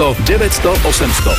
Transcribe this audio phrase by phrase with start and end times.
[0.00, 1.36] 800 900 800.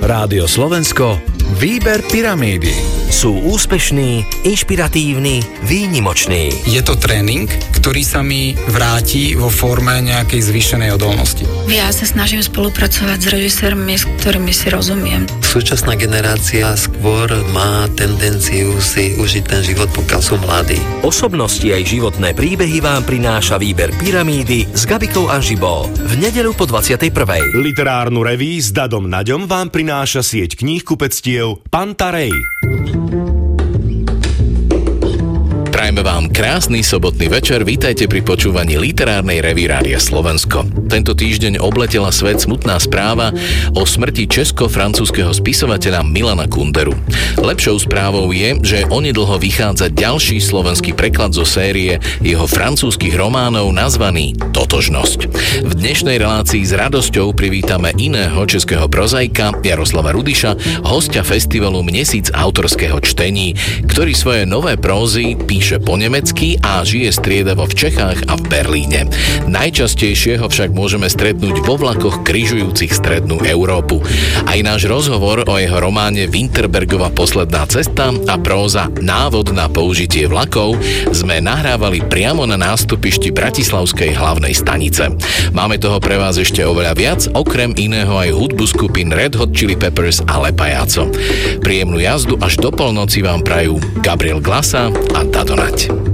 [0.00, 1.20] Rádio Slovensko
[1.60, 2.72] Výber pyramídy.
[3.08, 6.52] Sú úspešní, inšpiratívni, výnimoční.
[6.68, 11.48] Je to tréning, ktorý sa mi vráti vo forme nejakej zvýšenej odolnosti.
[11.72, 15.24] Ja sa snažím spolupracovať s režisérmi, s ktorými si rozumiem.
[15.40, 20.76] Súčasná generácia skôr má tendenciu si užiť ten život, pokiaľ sú mladí.
[21.00, 27.08] Osobnosti aj životné príbehy vám prináša výber pyramídy s Gabikou Anžibou v nedelu po 21.
[27.56, 32.36] Literárnu reví s Dadom Naďom vám prináša sieť kníh kupectiev Pantarej.
[35.88, 40.68] Prajme vám krásny sobotný večer, vítajte pri počúvaní literárnej revy Rádia Slovensko.
[40.84, 43.32] Tento týždeň obletela svet smutná správa
[43.72, 46.92] o smrti česko-francúzského spisovateľa Milana Kunderu.
[47.40, 54.36] Lepšou správou je, že onedlho vychádza ďalší slovenský preklad zo série jeho francúzskych románov nazvaný
[54.52, 55.20] Totožnosť.
[55.64, 63.00] V dnešnej relácii s radosťou privítame iného českého prozaika Jaroslava Rudiša, hostia festivalu Mesic autorského
[63.00, 63.56] čtení,
[63.88, 69.08] ktorý svoje nové prózy píše po nemecky a žije striedavo v Čechách a v Berlíne.
[69.48, 74.04] Najčastejšie ho však môžeme stretnúť vo vlakoch križujúcich strednú Európu.
[74.44, 80.76] Aj náš rozhovor o jeho románe Winterbergova posledná cesta a próza Návod na použitie vlakov
[81.16, 85.08] sme nahrávali priamo na nástupišti Bratislavskej hlavnej stanice.
[85.56, 89.72] Máme toho pre vás ešte oveľa viac, okrem iného aj hudbu skupín Red Hot Chili
[89.72, 91.08] Peppers a Lepajaco.
[91.64, 95.24] Príjemnú jazdu až do polnoci vám prajú Gabriel Glasa a
[95.76, 96.07] 切。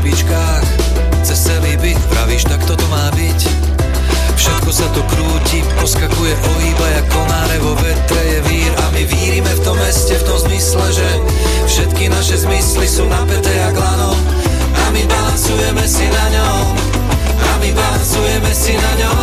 [0.00, 0.64] špičkách.
[1.20, 3.40] Cez celý byt pravíš, tak toto má byť.
[4.32, 9.52] Všetko sa to krúti, poskakuje, ohýba jak konáre vo vetre je vír A my vírime
[9.52, 11.08] v tom meste v tom zmysle, že
[11.68, 14.16] Všetky naše zmysly sú napäté jak lano.
[14.72, 16.64] A my balancujeme si na ňom
[17.36, 19.19] A my balancujeme si na ňom.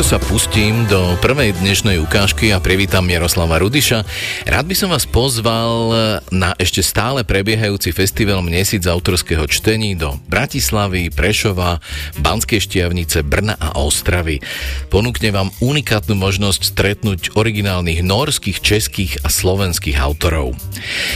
[0.00, 0.32] Tado konať.
[0.32, 4.00] pustím do prvej dnešnej ukážky a privítam Jaroslava Rudiša.
[4.48, 5.92] Rád by som vás pozval
[6.32, 11.84] na ešte stále prebiehajúci festival Mesic autorského čtení do Bratislavy, Prešova,
[12.16, 14.40] Banskej štiavnice, Brna a Ostravy.
[14.88, 20.56] Ponúkne vám unikátnu možnosť stretnúť originálnych norských, českých a slovenských autorov.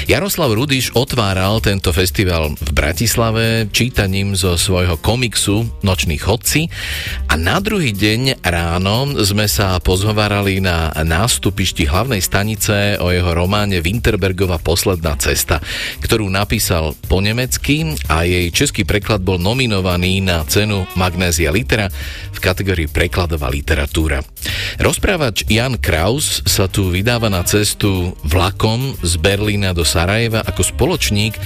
[0.05, 6.69] Jaroslav Rudiš otváral tento festival v Bratislave čítaním zo svojho komiksu Noční chodci
[7.33, 13.31] a na druhý deň rád ráno sme sa pozhovárali na nástupišti hlavnej stanice o jeho
[13.31, 15.63] románe Winterbergova posledná cesta,
[16.03, 21.87] ktorú napísal po nemecky a jej český preklad bol nominovaný na cenu Magnézia Litera
[22.35, 24.27] v kategórii prekladová literatúra.
[24.83, 31.39] Rozprávač Jan Kraus sa tu vydáva na cestu vlakom z Berlína do Sarajeva ako spoločník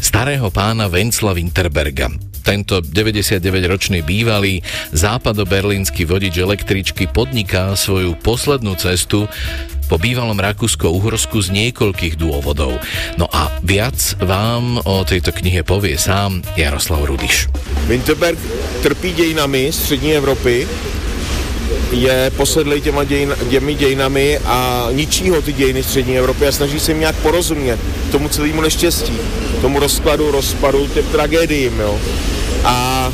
[0.00, 2.29] starého pána Vencla Winterberga.
[2.40, 4.64] Tento 99-ročný bývalý
[4.96, 9.28] západoberlínsky vodič električky podniká svoju poslednú cestu
[9.90, 12.78] po bývalom Rakúsko-Uhorsku z niekoľkých dôvodov.
[13.18, 17.50] No a viac vám o tejto knihe povie sám Jaroslav Rudiš.
[17.90, 18.38] Winterberg
[18.82, 20.68] trpí dějinami střední Evropy,
[21.90, 26.80] je posedlý těma dějin, těmi dějinami a ničí ho ty dějiny střední Evropy a snaží
[26.80, 27.80] se jim nějak porozumět
[28.12, 29.12] tomu celému neštěstí,
[29.60, 32.00] tomu rozkladu, rozpadu, těm tragédiím, jo.
[32.64, 33.12] A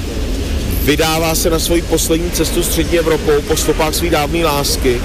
[0.83, 5.01] vydává se na svoji poslední cestu střední Evropou po stopách své dávné lásky,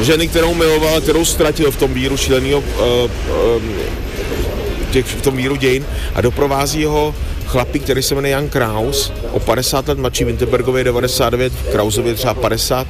[0.00, 3.10] ženy, kterou miloval, kterou ztratil v tom víru šíleného uh,
[3.56, 7.14] uh, v tom víru dějin a doprovází ho
[7.52, 12.34] chlapík, který se jmenuje Jan Kraus, o 50 let mladší, Winterbergově je 99, Krausově třeba
[12.34, 12.86] 50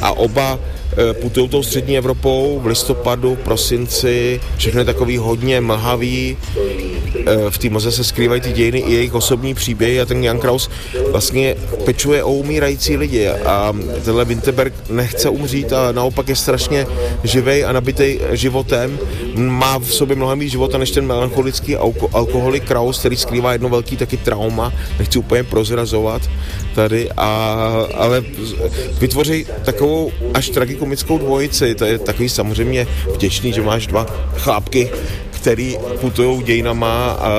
[0.00, 0.58] a oba
[1.10, 6.36] e, putují tou střední Evropou v listopadu, prosinci, všechno je takový hodně mlhavý,
[7.50, 10.70] v té moze se skrývají ty dějiny i jejich osobní příběhy a ten Jan Kraus
[11.10, 13.72] vlastně pečuje o umírající lidi a
[14.04, 16.86] tenhle Winterberg nechce umřít a naopak je strašně
[17.24, 18.98] živej a nabitý životem,
[19.34, 21.76] má v sobě mnohem víc života než ten melancholický
[22.12, 26.22] alkoholik Kraus, který skrývá jedno velký taky trauma, nechci úplně prozrazovat
[26.74, 27.26] tady, a,
[27.94, 28.24] ale
[28.98, 34.06] vytvoří takovou až tragikomickou dvojici, to je takový samozřejmě vděčný, že máš dva
[34.36, 34.90] chlápky,
[35.42, 37.30] který putují dějinama a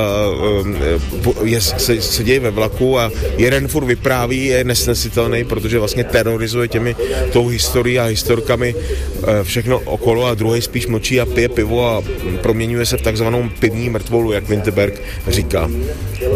[1.43, 6.95] je, se, se ve vlaku a jeden furt vypráví, je nesnesitelný, protože vlastně terorizuje těmi
[7.31, 12.03] tou historií a historkami e, všechno okolo a druhý spíš mlčí a pije pivo a
[12.41, 15.69] proměňuje se v takzvanou pivní mrtvolu, jak Winterberg říká.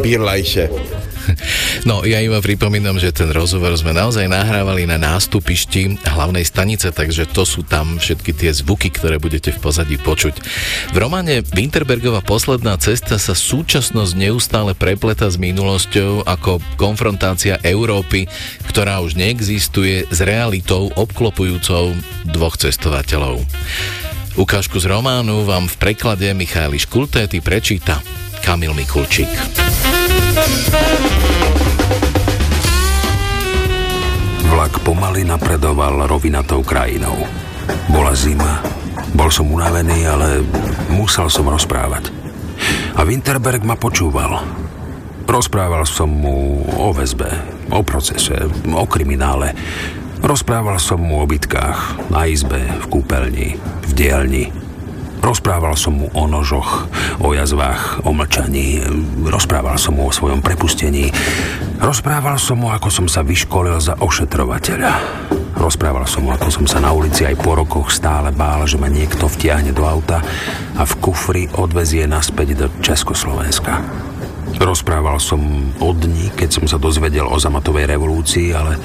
[0.08, 0.72] Bierleiche.
[1.84, 7.28] No, ja iba pripomínam, že ten rozhovor sme naozaj nahrávali na nástupišti hlavnej stanice, takže
[7.28, 10.40] to sú tam všetky tie zvuky, ktoré budete v pozadí počuť.
[10.96, 18.32] V románe Winterbergova posledná cesta sa súčasnosť neustále prepleta s minulosťou ako konfrontácia Európy,
[18.72, 21.92] ktorá už neexistuje s realitou obklopujúcou
[22.24, 23.44] dvoch cestovateľov.
[24.40, 28.00] Ukážku z románu vám v preklade Michaili Škultéty prečíta
[28.48, 29.28] Kamil Mikulčík.
[34.48, 37.16] Vlak pomaly napredoval rovinatou krajinou.
[37.88, 38.64] Bola zima,
[39.16, 40.44] bol som unavený, ale
[40.92, 42.12] musel som rozprávať.
[42.98, 44.42] A Winterberg ma počúval.
[45.28, 47.30] Rozprával som mu o väzbe,
[47.70, 49.52] o procese, o kriminále.
[50.24, 54.50] Rozprával som mu o bitkách, na izbe, v kúpeľni, v dielni,
[55.28, 56.88] Rozprával som mu o nožoch,
[57.20, 58.80] o jazvách, o mlčaní.
[59.28, 61.12] Rozprával som mu o svojom prepustení.
[61.84, 64.96] Rozprával som mu, ako som sa vyškolil za ošetrovateľa.
[65.60, 68.88] Rozprával som mu, ako som sa na ulici aj po rokoch stále bál, že ma
[68.88, 70.24] niekto vtiahne do auta
[70.80, 73.84] a v kufri odvezie naspäť do Československa.
[74.64, 75.44] Rozprával som
[75.84, 78.80] o dni, keď som sa dozvedel o zamatovej revolúcii, ale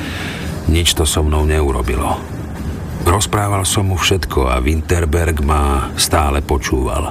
[0.66, 2.41] nič to so mnou neurobilo.
[3.02, 7.10] Rozprával som mu všetko a Winterberg ma stále počúval.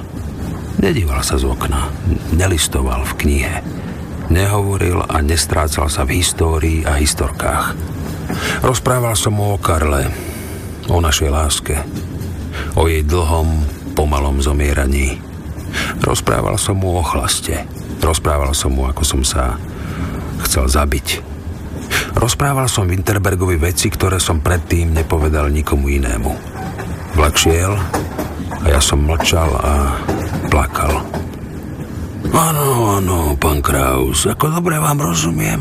[0.80, 1.92] Nedíval sa z okna,
[2.32, 3.54] nelistoval v knihe.
[4.32, 7.76] Nehovoril a nestrácal sa v histórii a historkách.
[8.64, 10.08] Rozprával som mu o Karle,
[10.88, 11.76] o našej láske,
[12.72, 15.20] o jej dlhom, pomalom zomieraní.
[16.00, 17.68] Rozprával som mu o chlaste.
[18.00, 19.60] Rozprával som mu, ako som sa
[20.40, 21.31] chcel zabiť
[22.16, 26.30] Rozprával som Winterbergovi veci, ktoré som predtým nepovedal nikomu inému.
[27.18, 27.72] Vlak šiel
[28.62, 29.98] a ja som mlčal a
[30.48, 31.02] plakal.
[32.32, 35.60] Áno, áno, pán Kraus, ako dobre vám rozumiem.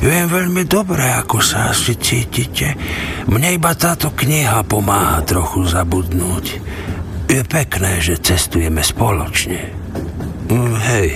[0.00, 2.72] Viem veľmi dobre, ako sa asi cítite.
[3.28, 6.46] Mne iba táto kniha pomáha trochu zabudnúť.
[7.28, 9.60] Je pekné, že cestujeme spoločne.
[10.48, 11.08] Mm, hej,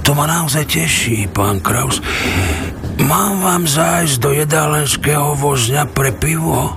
[0.00, 2.00] to ma naozaj teší, pán Kraus.
[3.00, 6.76] Mám vám zájsť do jedálenského vozňa pre pivo?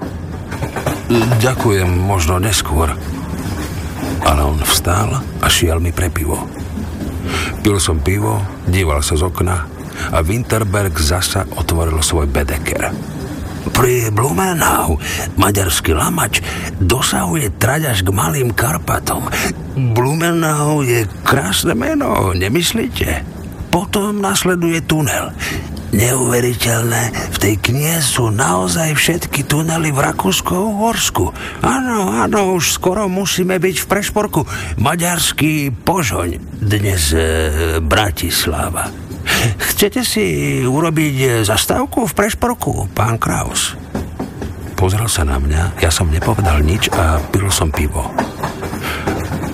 [1.44, 2.96] Ďakujem, možno neskôr.
[4.24, 6.48] Ale on vstal a šiel mi pre pivo.
[7.60, 9.68] Pil som pivo, díval sa z okna
[10.16, 12.96] a Winterberg zasa otvoril svoj bedeker.
[13.76, 15.00] Pri Blumenau
[15.40, 16.40] maďarský lamač
[16.80, 19.28] dosahuje trať až k malým Karpatom.
[19.76, 23.24] Blumenau je krásne meno, nemyslíte?
[23.72, 25.34] Potom nasleduje tunel.
[25.94, 31.30] Neuveriteľné, v tej knihe sú naozaj všetky tunely v Rakúsko-Uhorsku.
[31.62, 34.42] Áno, áno, už skoro musíme byť v Prešporku.
[34.82, 37.22] Maďarský Požoň, dnes e,
[37.78, 38.90] Bratislava.
[39.70, 40.26] Chcete si
[40.66, 43.78] urobiť zastávku v Prešporku, pán Kraus?
[44.74, 48.10] Pozrel sa na mňa, ja som nepovedal nič a pil som pivo.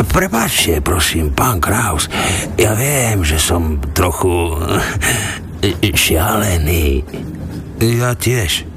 [0.08, 2.08] Prepačte, prosím, pán Kraus,
[2.56, 4.56] ja viem, že som trochu
[5.82, 7.04] šialený.
[7.80, 8.68] Ja tiež.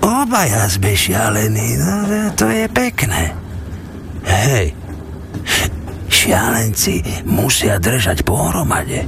[0.00, 1.96] Obaja sme šialení, no
[2.32, 3.36] to je pekné.
[4.24, 4.72] Hej,
[6.08, 9.04] šialenci musia držať pohromade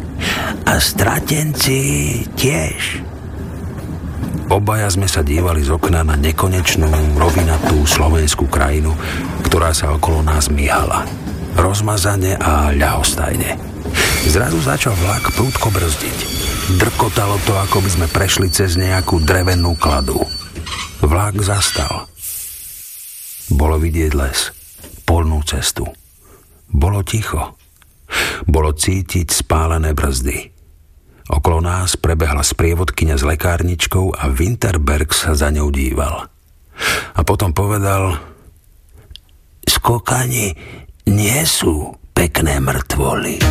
[0.69, 1.81] a stratenci
[2.37, 3.00] tiež.
[4.52, 8.92] Obaja sme sa dívali z okna na nekonečnú, rovinatú slovenskú krajinu,
[9.49, 11.09] ktorá sa okolo nás myhala.
[11.57, 13.57] Rozmazane a ľahostajne.
[14.28, 16.51] Zrazu začal vlak prúdko brzdiť.
[16.71, 20.23] Drkotalo to, ako by sme prešli cez nejakú drevenú kladu.
[21.02, 22.07] Vlak zastal.
[23.50, 24.54] Bolo vidieť les,
[25.02, 25.83] polnú cestu.
[26.71, 27.59] Bolo ticho.
[28.47, 30.54] Bolo cítiť spálené brzdy.
[31.35, 36.31] Okolo nás prebehla sprievodkynia s lekárničkou a Winterberg sa za ňou díval.
[37.19, 38.23] A potom povedal,
[39.66, 40.54] skokani
[41.11, 43.42] nie sú pekné mŕtvoly.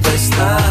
[0.00, 0.67] vai estar.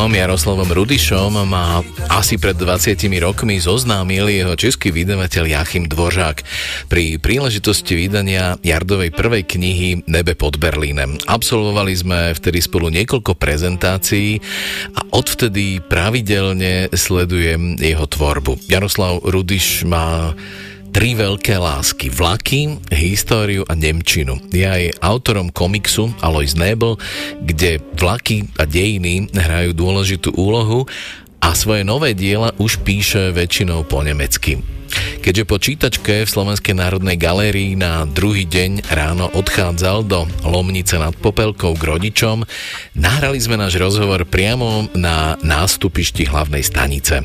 [0.00, 6.40] Spisovateľom Jaroslavom Rudišom ma asi pred 20 rokmi zoznámil jeho český vydavateľ Jachim Dvořák
[6.88, 11.20] pri príležitosti vydania Jardovej prvej knihy Nebe pod Berlínem.
[11.28, 14.40] Absolvovali sme vtedy spolu niekoľko prezentácií
[14.96, 18.56] a odvtedy pravidelne sledujem jeho tvorbu.
[18.72, 20.32] Jaroslav Rudiš má
[20.90, 22.10] tri veľké lásky.
[22.10, 24.42] Vlaky, históriu a Nemčinu.
[24.50, 26.98] Je aj autorom komiksu Alois Nebel,
[27.40, 30.90] kde vlaky a dejiny hrajú dôležitú úlohu
[31.40, 34.60] a svoje nové diela už píše väčšinou po nemecky.
[35.22, 41.14] Keďže po čítačke v Slovenskej národnej galérii na druhý deň ráno odchádzal do Lomnice nad
[41.14, 42.42] Popelkou k rodičom,
[42.98, 47.22] nahrali sme náš rozhovor priamo na nástupišti hlavnej stanice.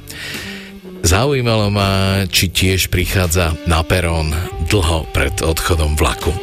[1.05, 4.33] Zaujímalo ma, či tiež prichádza na perón
[4.65, 6.33] dlho pred odchodom vlaku.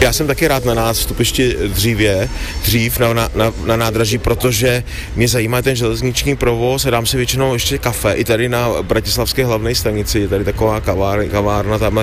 [0.00, 2.28] Já jsem taky rád na nástupišti dřívě,
[2.64, 3.28] dřív na, na,
[3.64, 4.84] na, nádraží, protože
[5.16, 8.12] mě zajímá ten železniční provoz a dám si většinou ještě kafe.
[8.12, 11.96] I tady na Bratislavské hlavné stanici je tady taková kavár, kavárna tam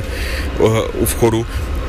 [0.60, 1.46] uh, u vchodu,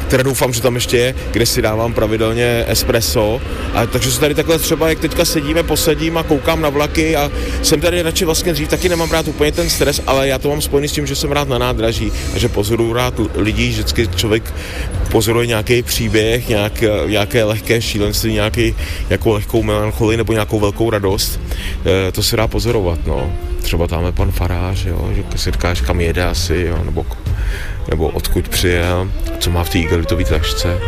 [0.07, 3.41] které doufám, že tam ještě je, kde si dávám pravidelně espresso.
[3.75, 7.31] A takže se tady takhle třeba, jak teďka sedíme, posedím a koukám na vlaky a
[7.63, 10.63] jsem tady radši vlastně dřív, taky nemám rád úplně ten stres, ale já to mám
[10.63, 14.55] spojený s tím, že jsem rád na nádraží a že pozoruju rád lidí, vždycky člověk
[15.11, 18.75] pozoruje nějaký příběh, nějak, nějaké lehké šílenství, nějaký,
[19.09, 21.41] nějakou lehkou melancholii nebo nějakou velkou radost.
[22.09, 23.33] E, to se dá pozorovat, no.
[23.67, 27.07] Třeba tam je pan farář, jo, že si říkáš, kam jede asi, jo, nebo
[27.91, 30.79] nebo odkud přijel, co má v té igelitový tašce.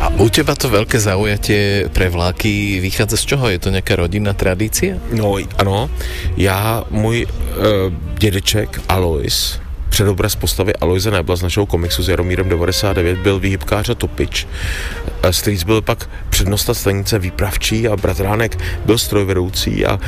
[0.00, 3.50] A u teba to veľké zaujatie pre vláky vychádza z čoho?
[3.52, 4.96] Je to nejaká rodinná tradícia?
[5.12, 5.90] No, ano.
[6.40, 13.18] Já, můj uh, dědeček Alois, předobraz postavy Aloise Nebla z našeho komiksu s Jaromírem 99
[13.18, 14.46] byl výhybkář a topič.
[15.30, 20.00] Strýc byl pak přednosta stanice výpravčí a bratránek byl strojvedoucí a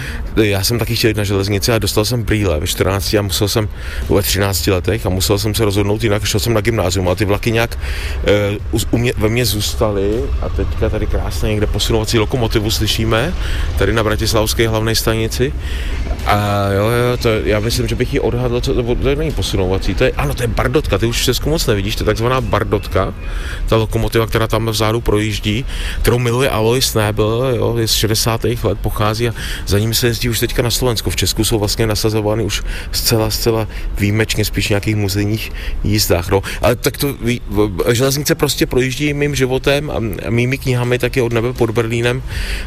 [0.43, 3.49] já jsem taky chtěl jít na železnici a dostal jsem brýle ve 14 a musel
[3.49, 3.69] jsem
[4.09, 7.25] ve 13 letech a musel jsem se rozhodnout jinak, šel jsem na gymnázium a ty
[7.25, 7.79] vlaky nějak
[8.73, 13.35] uh, mě, ve mně zůstaly a teďka tady krásně někde posunovací lokomotivu slyšíme,
[13.79, 15.53] tady na Bratislavské hlavné stanici
[16.27, 19.72] a jo, jo, to, já myslím, že bych ji odhadl, co to, to není posunovací,
[19.79, 22.41] to je, ano, to je bardotka, ty už v Česku moc nevidíš, to je takzvaná
[22.41, 23.15] bardotka,
[23.69, 25.65] ta lokomotiva, která tam vzadu projíždí,
[26.01, 28.45] kterou miluje Alois Nebel, jo, je z 60.
[28.45, 29.35] let pochází a
[29.67, 31.11] za ním se jezdí už teďka na Slovensku.
[31.11, 32.63] V Česku jsou vlastně nasazovány už
[32.93, 35.53] zcela, zcela výjimečně, spíš nějakých muzejních
[35.85, 36.29] jízdách.
[36.29, 36.43] No.
[36.63, 37.15] Ale tak to
[37.93, 42.23] železnice prostě projíždí mým životem a mými knihami taky od nebe pod Berlínem,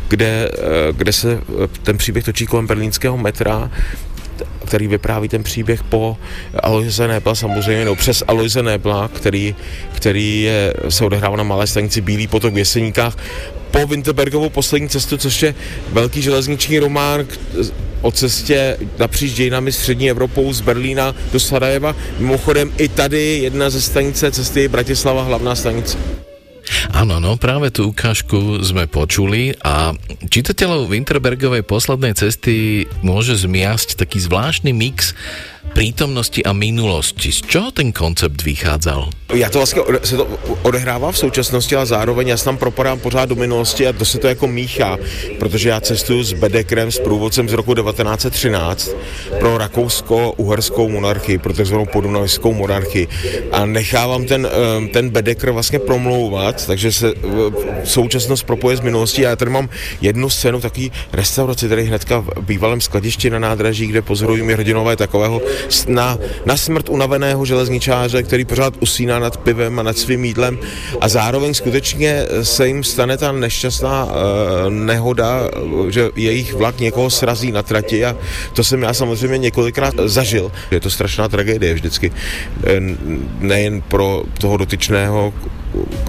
[0.08, 1.40] kde, eh, kde se
[1.84, 3.72] ten příběh točí kolem berlínského metra
[4.66, 6.18] který vypráví ten příběh po
[6.64, 9.56] Aloise Nebla, samozřejmě, no přes Aloise Nebla, který,
[9.94, 13.18] který je, se odehrává na malé stanici Bílý potok v Jeseníkách,
[13.72, 15.56] po Winterbergovou poslední cestu, což je
[15.92, 17.26] velký železniční román
[18.02, 21.96] o cestě napříč dějinami střední Evropou z Berlína do Sarajeva.
[22.20, 25.98] Mimochodem i tady jedna ze stanice cesty je Bratislava, hlavná stanice.
[26.94, 29.94] Áno, no práve tú ukážku sme počuli a
[30.28, 35.14] čitateľov Winterbergovej poslednej cesty môže zmiasť taký zvláštny mix
[35.76, 37.32] prítomnosti a minulosti.
[37.32, 39.10] Z čeho ten koncept vychádzal?
[39.34, 40.28] Já to vlastně se to
[40.62, 44.28] odehrává v současnosti, ale zároveň já tam propadám pořád do minulosti a to se to
[44.28, 44.98] jako míchá,
[45.40, 48.92] protože já cestuju s Bedekrem, s průvodcem z roku 1913
[49.40, 53.08] pro rakousko-uherskou monarchii, pro takzvanou podunajskou monarchii
[53.52, 57.14] a nechávám ten, eh, ten Bedekr vlastně promlouvat, takže se
[57.84, 59.70] současnost propoje s minulostí a já tady mám
[60.02, 64.96] jednu scénu takový restauraci tady hnedka v bývalém skladišti na nádraží, kde pozorují mi hrdinové
[64.96, 65.42] takového
[65.88, 70.60] na, na smrt unaveného železničáře, který pořád usíná nad pivem a nad svým jídlem
[71.02, 74.12] a zároveň skutečně se jim stane ta nešťastná uh,
[74.70, 75.40] nehoda,
[75.90, 78.18] že jejich vlak někoho srazí na trati a
[78.54, 80.52] to jsem já samozřejmě několikrát zažil.
[80.72, 82.12] Je to strašná tragédie vždycky,
[82.64, 82.80] eh,
[83.40, 85.34] nejen pro toho dotyčného,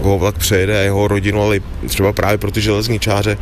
[0.02, 3.38] koho vlak přejede a jeho rodinu, ale třeba právě pro ty železničáře,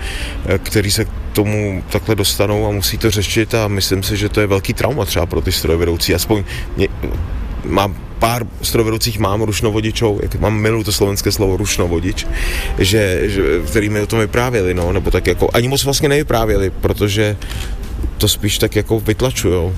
[0.46, 4.28] eh, který se k tomu takhle dostanou a musí to řešit a myslím si, že
[4.28, 6.44] to je velký trauma třeba pro ty strojvedoucí, aspoň
[6.76, 6.88] mě,
[7.64, 12.26] mám pár strojvedoucích mám rušnovodičou, jak mám milu to slovenské slovo rušnovodič,
[12.78, 16.70] že, že, který mi o tom vyprávěli, no, nebo tak jako, ani moc vlastně nevyprávěli,
[16.70, 17.36] protože
[18.18, 19.74] to spíš tak jako vytlačujou.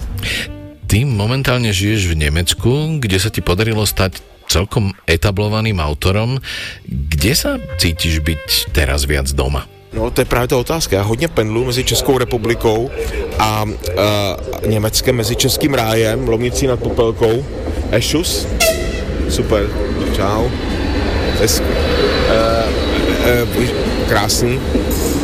[0.86, 6.38] Ty momentálne žiješ v Nemecku, kde sa ti podarilo stať celkom etablovaným autorom.
[6.86, 9.66] Kde sa cítiš byť teraz viac doma?
[9.96, 10.96] No, to je právě ta otázka.
[10.96, 12.90] Já hodně pendlu mezi Českou republikou
[13.38, 13.66] a, a
[14.66, 17.44] Německem, mezi Českým rájem, Lomnicí nad Popelkou,
[17.90, 18.46] Ešus.
[19.28, 19.68] Super,
[20.16, 20.48] čau.
[21.40, 21.66] Hezky.
[22.28, 22.64] E,
[23.30, 23.46] e,
[24.08, 24.60] krásný.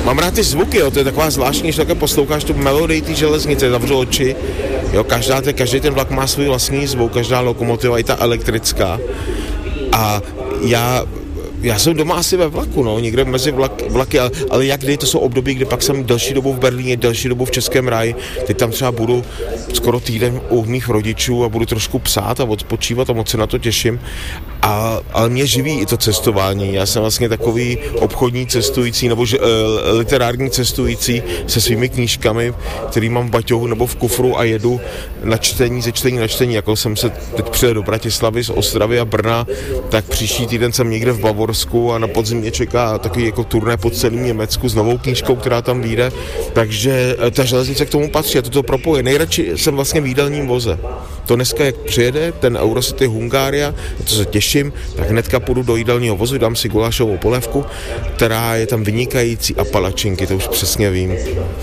[0.05, 3.15] Mám rád ty zvuky, jo, to je taková zvláštní, že také posloucháš tu melodii té
[3.15, 4.37] železnice, zavřu oči,
[4.93, 9.01] jo, každá, každý ten vlak má svůj vlastní zvuk, každá lokomotiva, i ta elektrická.
[9.93, 10.23] A
[10.63, 11.05] já
[11.63, 14.97] já jsem doma asi ve vlaku, no, někde mezi vlak, vlaky, ale, ale jak kdy,
[14.97, 18.15] to jsou období, kdy pak jsem delší dobu v Berlíně, delší dobu v Českém ráji,
[18.47, 19.25] teď tam třeba budu
[19.73, 23.47] skoro týden u mých rodičů a budu trošku psát a odpočívat a moc se na
[23.47, 24.01] to těším
[24.63, 26.75] A, ale mě živí i to cestování.
[26.75, 32.55] Já jsem vlastně takový obchodní cestující nebo že, e, literární cestující se svými knížkami,
[32.91, 34.81] který mám v baťohu nebo v kufru a jedu
[35.25, 36.55] na čtení, ze čtení na čtení.
[36.55, 39.47] Jako jsem se teď přijel do Bratislavy z Ostravy a Brna,
[39.89, 43.77] tak příští týden jsem někde v Bavorsku a na podzim mě čeká takový jako turné
[43.77, 46.13] po celém Německu s novou knížkou, která tam vyjde.
[46.53, 49.03] Takže e, ta železnice k tomu patří a to to propoje.
[49.03, 50.79] Nejradši jsem vlastně v jídelním voze.
[51.27, 56.17] To dneska, jak přijede ten Eurocity Hungária, to se těším, tak hnedka půjdu do jídelního
[56.17, 57.65] vozu, dám si gulášovou polévku,
[58.17, 61.15] která je tam vynikající a palačinky, to už přesně vím.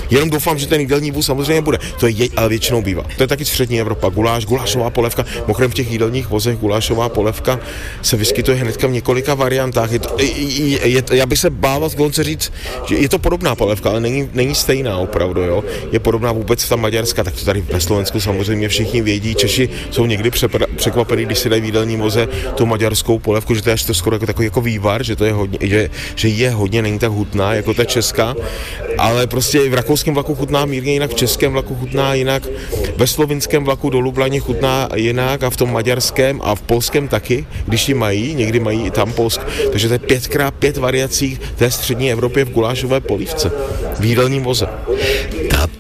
[0.10, 1.78] Jenom doufám, že ten jídelní vůz samozřejmě bude.
[2.00, 3.04] To je, je ale většinou bývá.
[3.18, 4.10] To je taky střední Evropa.
[4.10, 5.26] Guláš, gulášová polévka.
[5.42, 7.60] Mimochodem v těch jídelních vozech gulášová polévka
[8.02, 9.92] se vyskytuje hnedka v několika variantách.
[9.92, 12.54] Je to, je, je, já bych se bával dokonce říct,
[12.88, 15.42] že je to podobná polévka, ale není, není stejná opravdu.
[15.42, 15.64] Jo?
[15.92, 19.36] Je podobná vůbec ta maďarská, tak to tady ve Slovensku samozřejmě všichni vědí.
[19.36, 19.49] Češi
[19.92, 20.32] jsou někdy
[20.76, 23.94] překvapení, když si dají v jídelním voze tu maďarskou polévku, že to je až to
[23.94, 27.12] skoro jako takový jako vývar, že to je hodně, že, že je hodně, není tak
[27.12, 28.36] hutná jako ta česká,
[28.98, 32.48] ale prostě v rakouském vlaku chutná mírně jinak, v českém vlaku chutná jinak,
[32.98, 37.46] ve slovinském vlaku do Lublaně chutná jinak a v tom maďarském a v polském taky,
[37.66, 41.72] když ji mají, někdy mají i tam Polsk, takže to je pětkrát pět variací té
[41.72, 43.52] střední Evropě v gulášové polívce,
[44.00, 44.68] v jídelním voze.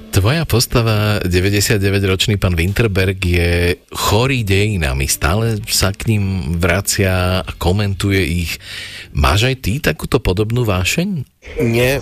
[0.10, 5.06] Tvoja postava, 99-ročný pán Winterberg, je chorý dejinami.
[5.06, 8.58] Stále sa k ním vracia a komentuje ich.
[9.14, 11.24] Máš aj ty takúto podobnú vášeň?
[11.62, 12.02] Mě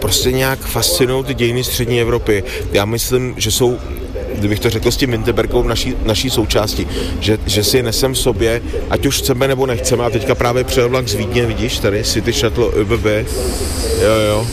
[0.00, 2.44] prostě nějak fascinují ty dějiny střední Evropy.
[2.72, 3.78] Já myslím, že jsou
[4.38, 6.86] kdybych to řekl s tím Winterbergou naší, naší součástí,
[7.20, 10.88] že, že si nesem v sobě, ať už chceme nebo nechceme, a teďka právě přijel
[10.88, 13.06] vlak z Vídně, vidíš, tady City Shuttle ÖBB,
[14.02, 14.46] jo, jo,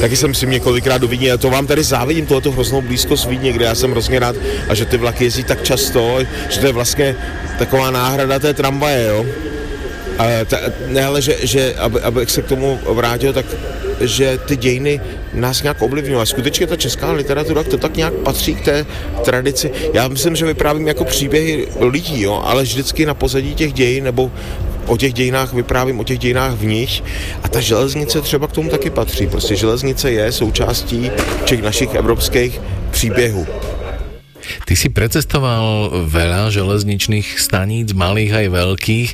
[0.00, 3.52] taky jsem si několikrát do Vídně, a to vám tady závidím, tohleto hroznou blízkost Vídně,
[3.52, 4.36] kde já jsem hrozně rád
[4.68, 6.18] a že ty vlaky jezdí tak často,
[6.48, 7.16] že to je vlastně
[7.58, 9.26] taková náhrada té tramvaje, jo.
[10.18, 10.56] A ta,
[10.88, 13.46] ne, ale že, že aby, abych se k tomu vrátil, tak
[14.00, 15.00] že ty dějiny
[15.34, 16.20] nás nějak ovlivňují.
[16.20, 18.86] A skutečně ta česká literatura to tak nějak patří k té
[19.24, 19.70] tradici.
[19.92, 24.32] Já myslím, že vyprávím jako příběhy lidí, jo, ale vždycky na pozadí těch dějin nebo
[24.86, 27.02] o těch dějinách vyprávím, o těch dějinách v nich
[27.42, 29.26] a ta železnice třeba k tomu taky patří.
[29.26, 31.10] Prostě železnice je součástí
[31.44, 33.46] těch našich evropských příběhů.
[34.66, 39.10] Ty si precestoval veľa železničných staníc, malých aj veľkých.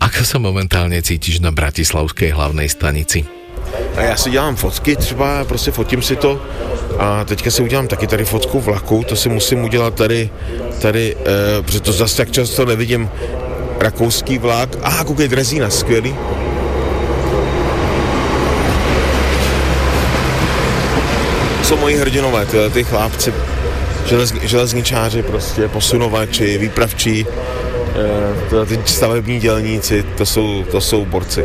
[0.00, 3.24] Ako sa momentálne cítiš na Bratislavskej hlavnej stanici?
[3.96, 6.42] A já si dělám fotky, třeba prostě fotím si to
[6.98, 10.30] a teďka si udělám taky tady fotku vlaku, to si musím udělat tady,
[10.82, 13.10] tady, e, protože to zase tak často nevidím,
[13.78, 14.76] rakouský vlak.
[14.82, 16.16] A ah, koukej, Drezína, skvělý.
[21.62, 23.34] Jsou moji hrdinové, ty, ty chlápci,
[24.06, 27.26] železni, železničáři prostě, posunovači, výpravčí,
[28.68, 31.44] ty stavební dělníci, to jsou, to jsou borci.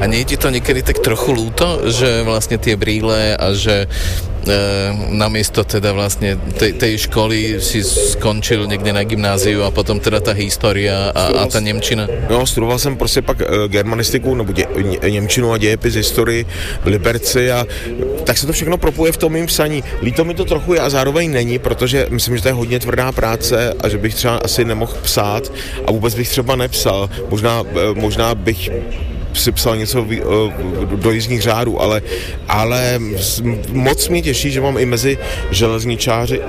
[0.00, 3.86] A nie ti to niekedy tak trochu lúto, že vlastne tie brýle a že
[5.10, 10.32] namiesto teda vlastne tej, tej školy si skončil někde na gymnáziu a potom teda ta
[10.32, 12.06] história a, a ta Němčina?
[12.30, 14.66] No, studoval jsem prostě pak e, germanistiku nebo dě,
[15.08, 16.46] Němčinu a dějepis historii
[16.82, 17.66] v Liberci a
[18.24, 19.84] tak se to všechno propuje v tom mým psaní.
[20.02, 23.12] Líto mi to trochu je a zároveň není, protože myslím, že to je hodně tvrdá
[23.12, 25.52] práce a že bych třeba asi nemohl psát
[25.86, 27.10] a vůbec bych třeba nepsal.
[27.30, 28.70] Možná, e, možná bych
[29.34, 30.06] si psal něco
[30.84, 32.02] do jízdních řádů, ale,
[32.48, 33.00] ale
[33.68, 35.18] moc mě těší, že mám i mezi
[35.50, 36.40] železničáři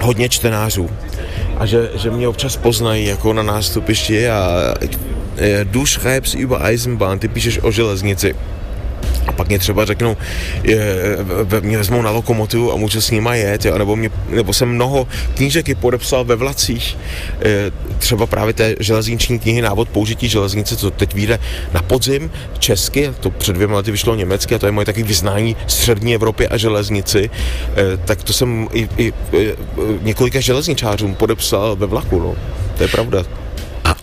[0.00, 0.90] hodně čtenářů
[1.58, 4.74] a že, že mě občas poznají jako na nástupišti a
[5.64, 8.34] du schreibst über Eisenbahn, ty píšeš o železnici
[9.26, 10.16] a pak mě třeba řeknou,
[10.62, 11.16] je,
[11.60, 15.06] mě vezmou na lokomotivu a můžu s nima jet, jo, nebo, mě, nebo jsem mnoho
[15.34, 16.98] knížek i podepsal ve vlacích,
[17.44, 21.38] je, třeba právě té železniční knihy Návod použití železnice, co teď vyjde
[21.72, 25.56] na podzim česky, to před dvěma lety vyšlo německy a to je moje taky vyznání
[25.66, 27.30] střední Evropy a železnici,
[27.76, 29.54] e, tak to jsem i, i, i
[30.02, 32.34] několika železničářům podepsal ve vlaku, no.
[32.76, 33.41] to je pravda.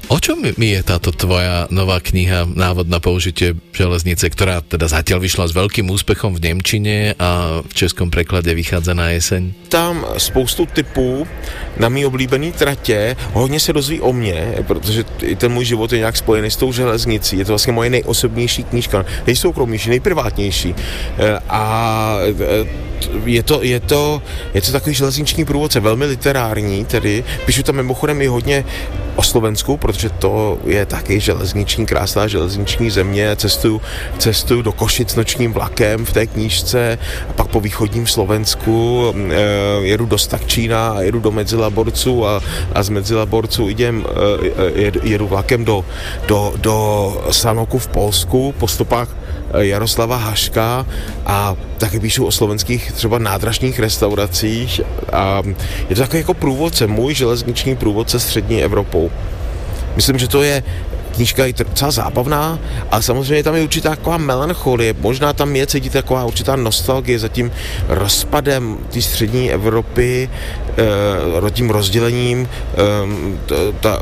[0.10, 5.22] O čom mi je táto tvoja nová kniha Návod na použitie železnice, ktorá teda zatiaľ
[5.22, 9.70] vyšla s veľkým úspechom v Nemčine a v českom preklade vychádza na jeseň?
[9.70, 11.30] Tam spoustu typů
[11.78, 15.06] na mý oblíbený tratě, hodně se dozví o mně, protože
[15.38, 17.38] ten můj život je nějak spojený s tou železnicí.
[17.38, 20.74] Je to vlastně moje nejosobnější knížka, nejsoukromnější, nejprivátnější.
[20.74, 21.64] E, a
[22.26, 22.89] e,
[23.26, 24.22] je to, je to,
[24.54, 27.24] je to takový železniční průvodce, velmi literární tedy.
[27.46, 28.66] Píšu tam mimochodem i hodně
[29.16, 33.36] o Slovensku, protože to je taky železniční, krásná železniční země.
[33.36, 33.82] Cestuju,
[34.18, 36.98] cestuju do Košic nočním vlakem v té knížce
[37.30, 39.44] a pak po východním Slovensku e,
[39.82, 42.42] jedu do Stakčína a jedu do Medzilaborců a,
[42.74, 44.06] a z Medzilaborců idem,
[44.76, 45.86] e, jedu, jedu vlakem do,
[46.28, 46.78] do, do
[47.32, 49.10] Sanoku v Polsku po stopách
[49.58, 50.86] Jaroslava Haška
[51.26, 54.82] a taky píšu o slovenských třeba nádražních restauracích
[55.14, 55.42] a
[55.90, 59.12] je to takový jako průvodce, můj železniční průvodce střední Evropou.
[59.96, 60.64] Myslím, že to je
[61.20, 62.60] knížka je docela zábavná,
[62.92, 67.28] ale samozřejmě tam je určitá taková melancholie, možná tam je cítit taková určitá nostalgie za
[67.28, 67.52] tím
[67.88, 70.30] rozpadem té střední Evropy,
[71.48, 72.78] e, tím rozdělením, e,
[73.80, 74.00] ta,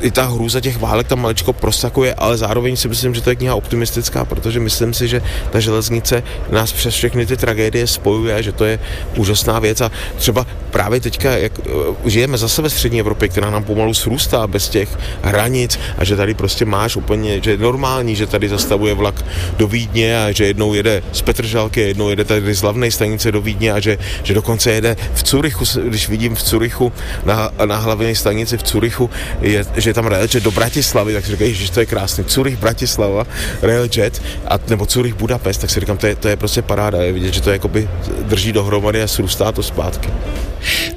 [0.00, 3.36] i ta hrůza těch válek tam maličko prosakuje, ale zároveň si myslím, že to je
[3.36, 8.52] kniha optimistická, protože myslím si, že ta železnice nás přes všechny ty tragédie spojuje, že
[8.52, 8.78] to je
[9.16, 9.80] úžasná věc.
[9.80, 11.70] A třeba právě teďka, jak eh,
[12.10, 16.34] žijeme zase ve střední Evropě, která nám pomalu srůstá bez těch hranic a že tady
[16.34, 19.24] prostě máš úplně, že je normální, že tady zastavuje vlak
[19.56, 23.40] do Vídně a že jednou jede z Petržalky, jednou jede tady z hlavné stanice do
[23.40, 26.92] Vídně a že, že dokonce jede v Curychu, když vidím v Curychu
[27.24, 29.10] na, na hlavní stanici v Curychu,
[29.40, 32.24] je, že je tam railjet do Bratislavy, tak si říkají, že to je krásný.
[32.28, 33.26] Zurich, Bratislava,
[33.62, 37.12] railjet, a, nebo Zurich, Budapest, tak si říkám, to je, to je prostě paráda, je
[37.12, 37.88] vidět, že to jakoby
[38.22, 40.08] drží dohromady a srůstá to zpátky.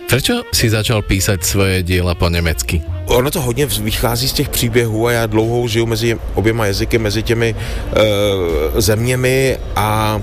[0.10, 2.82] Prečo si začal písať svoje diela po německy?
[3.06, 7.23] Ono to hodně vychází z těch příběhů a já dlouho žiju mezi oběma jazyky, mezi
[7.23, 10.21] těmi e, zeměmi a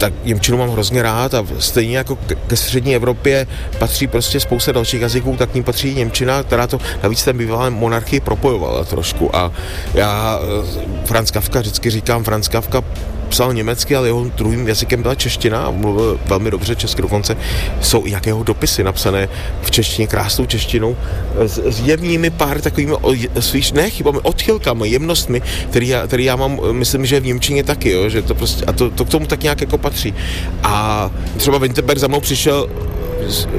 [0.00, 3.46] tak Němčinu mám hrozně rád a stejně jako ke střední Evropě
[3.78, 7.70] patří prostě spousta dalších jazyků, tak k ním patří Němčina, která to navíc ten bývalé
[7.70, 9.36] monarchii propojovala trošku.
[9.36, 9.52] A
[9.94, 12.82] já eh, Franz Kafka vždycky říkám, Franz Kafka
[13.30, 17.02] psal německy, ale jeho druhým jazykem byla čeština a mluvil velmi dobře česky.
[17.02, 17.36] Dokonce
[17.80, 19.28] jsou i jakého dopisy napsané
[19.62, 20.96] v češtině, krásnou češtinou,
[21.38, 22.94] s, s jemnými pár takovými
[23.40, 27.90] svých, ne chybami, odchylkami, jemnostmi, který já, který já mám, myslím, že v Němčině taky,
[27.90, 30.14] jo, že to prostě, a to, to k tomu tak nějak jako patří.
[30.62, 32.68] A třeba Winterberg za mnou přišel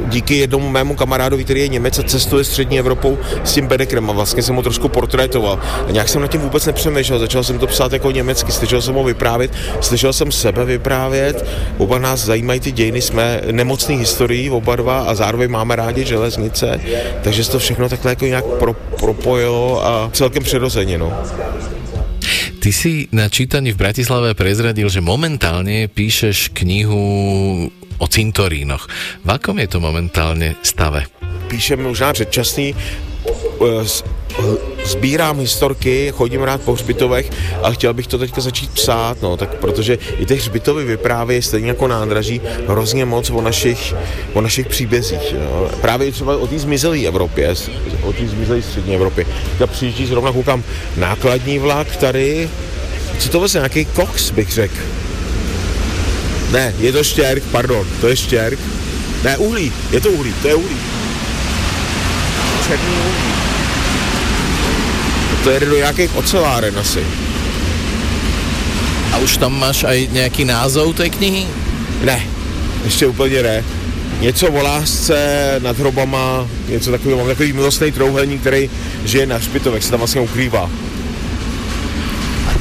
[0.05, 4.13] díky jednomu mému kamarádovi, který je Němec a cestuje střední Evropou s tím Bedekrem a
[4.13, 5.59] vlastně jsem ho trošku portrétoval.
[5.87, 8.95] A nějak jsem na tím vůbec nepřemýšlel, začal jsem to psát jako německy, slyšel jsem
[8.95, 11.45] ho vyprávět, slyšel jsem sebe vyprávět,
[11.77, 16.79] oba nás zajímají ty dějiny, jsme nemocný historií oba dva a zároveň máme rádi železnice,
[17.23, 20.97] takže se to všechno takhle jako nějak pro, propojilo a celkem přirozeně.
[20.97, 21.13] No.
[22.61, 27.01] Ty si na čítaní v Bratislave prezradil, že momentálne píšeš knihu
[27.97, 28.85] o cintorínoch.
[29.25, 31.09] V akom je to momentálne stave?
[31.49, 32.77] Píšeme možná předčasný,
[34.83, 37.29] sbírám historky, chodím rád po hřbitovech
[37.63, 41.67] a chtěl bych to teďka začít psát, no, tak protože i těch hřbitovy vyprávějí stejně
[41.67, 43.93] jako nádraží hrozně moc o našich,
[44.33, 45.35] o našich příbězích.
[45.39, 45.69] No.
[45.81, 47.55] Právě třeba o té zmizelé Evropě,
[48.03, 49.25] o té zmizelé střední Evropě.
[49.59, 50.63] Tak přijíždí zrovna, koukám,
[50.97, 52.49] nákladní vlak tady,
[53.19, 54.75] co to vlastně, nějaký koks bych řekl.
[56.51, 58.59] Ne, je to štěrk, pardon, to je štěrk.
[59.23, 60.77] Ne, uhlí, je to uhlí, to je uhlí.
[62.67, 63.30] Černý uhlí.
[65.43, 67.03] To je do nějakých oceláren asi.
[69.13, 71.45] A už tam máš aj nějaký názov té knihy?
[72.03, 72.21] Ne,
[72.85, 73.63] ještě úplně ne.
[74.21, 75.15] Něco o lásce
[75.63, 77.19] nad hrobama, něco takového.
[77.19, 78.69] Mám takový milostný trouhelník, který
[79.05, 80.69] žije na špitovech, se tam vlastně ukrývá.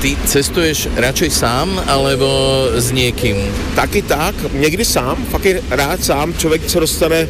[0.01, 2.29] Ty cestuješ radšej sám, alebo
[2.75, 3.37] s někým?
[3.75, 7.29] Taky tak, někdy sám, fakt je rád sám, člověk se dostane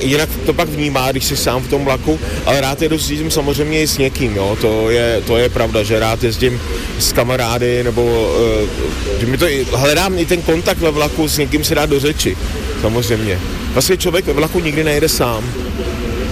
[0.00, 3.82] jinak to pak vnímá, když jsi sám v tom vlaku, ale rád jedu s samozřejmě
[3.82, 6.60] i s někým, jo, to je, to je pravda, že rád jezdím
[6.98, 11.64] s kamarády, nebo uh, že mi to, hledám i ten kontakt ve vlaku, s někým
[11.64, 12.36] se dá do řeči,
[12.80, 13.38] samozřejmě.
[13.72, 15.44] Vlastně člověk ve vlaku nikdy nejde sám,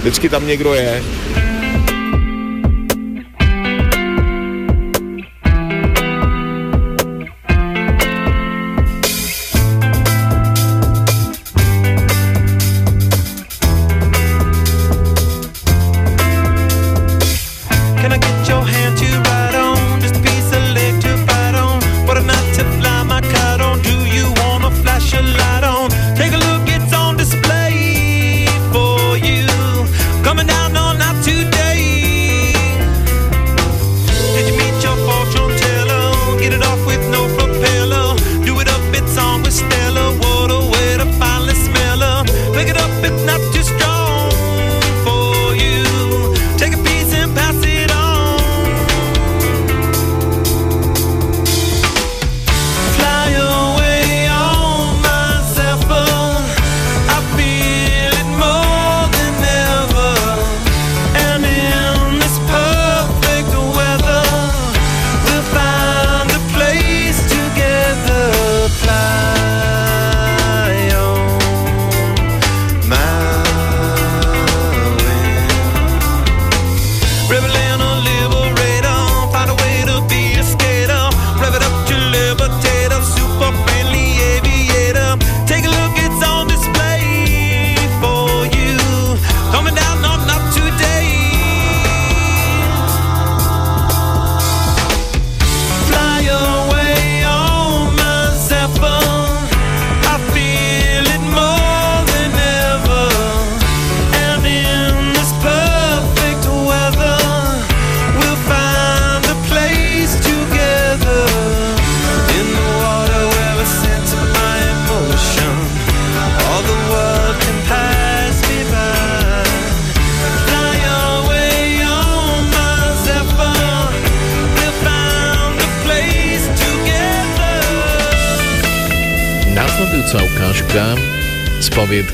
[0.01, 1.03] vždycky tam někdo je.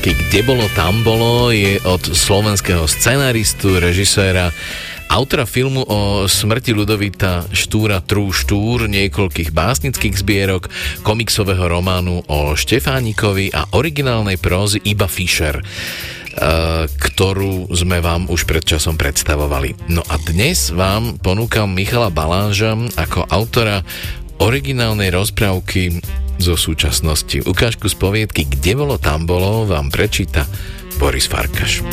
[0.06, 4.54] Poviedky Kde bolo, tam bolo je od slovenského scenaristu, režiséra
[5.10, 10.70] Autora filmu o smrti Ludovita Štúra Trú Štúr, niekoľkých básnických zbierok,
[11.02, 15.58] komiksového románu o Štefánikovi a originálnej prózy Iba Fischer
[17.00, 19.88] ktorú sme vám už pred časom predstavovali.
[19.88, 23.80] No a dnes vám ponúkam Michala Baláža ako autora
[24.36, 26.04] originálnej rozprávky
[26.38, 27.44] zo súčasnosti.
[27.44, 30.44] Ukážku z poviedky Kde bolo, tam bolo vám prečíta
[30.96, 31.84] Boris Farkaš.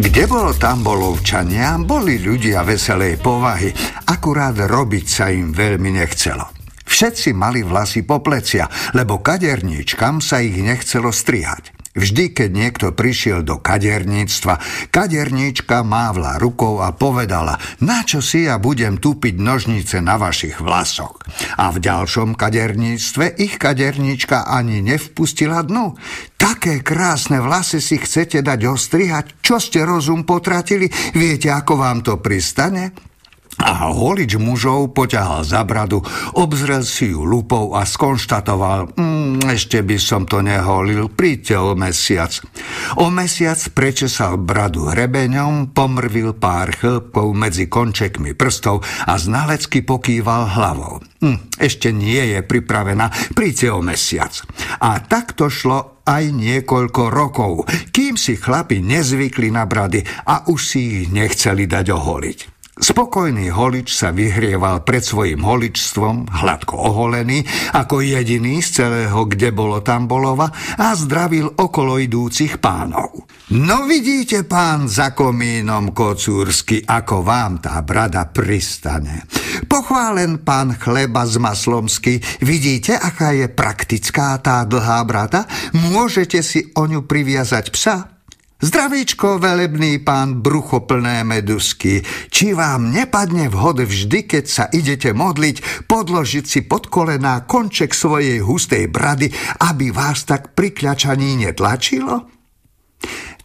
[0.00, 3.68] Kde bolo, tam bolo včania, boli ľudia veselej povahy,
[4.08, 6.48] akurát robiť sa im veľmi nechcelo.
[6.88, 11.59] Všetci mali vlasy po plecia, lebo kaderníčkam sa ich nechcelo strihať.
[11.90, 14.62] Vždy, keď niekto prišiel do kaderníctva,
[14.94, 21.18] kaderníčka mávla rukou a povedala, na čo si ja budem tupiť nožnice na vašich vlasoch.
[21.58, 25.98] A v ďalšom kaderníctve ich kaderníčka ani nevpustila dnu.
[26.38, 29.42] Také krásne vlasy si chcete dať ostrihať?
[29.42, 30.86] Čo ste rozum potratili?
[31.18, 33.09] Viete, ako vám to pristane?
[33.60, 36.00] A holič mužov poťahal za bradu,
[36.32, 42.32] obzrel si ju lupou a skonštatoval, mm, ešte by som to neholil, príďte o mesiac.
[42.96, 51.04] O mesiac prečesal bradu hrebeňom, pomrvil pár chlpkov medzi končekmi prstov a znalecky pokýval hlavou.
[51.20, 54.32] Hm, ešte nie je pripravená, príďte o mesiac.
[54.80, 60.80] A takto šlo aj niekoľko rokov, kým si chlapi nezvykli na brady a už si
[61.04, 62.59] ich nechceli dať oholiť.
[62.80, 67.44] Spokojný holič sa vyhrieval pred svojim holičstvom, hladko oholený,
[67.76, 70.48] ako jediný z celého, kde bolo tam bolova
[70.80, 73.28] a zdravil okolo idúcich pánov.
[73.52, 79.28] No vidíte, pán za komínom kocúrsky, ako vám tá brada pristane.
[79.68, 85.44] Pochválen pán chleba z maslomsky, vidíte, aká je praktická tá dlhá brada?
[85.76, 88.19] Môžete si o ňu priviazať psa?
[88.60, 96.44] Zdravíčko, velebný pán bruchoplné medusky, či vám nepadne vhod vždy, keď sa idete modliť, podložiť
[96.44, 99.32] si pod kolená konček svojej hustej brady,
[99.64, 102.28] aby vás tak pri kľačaní netlačilo?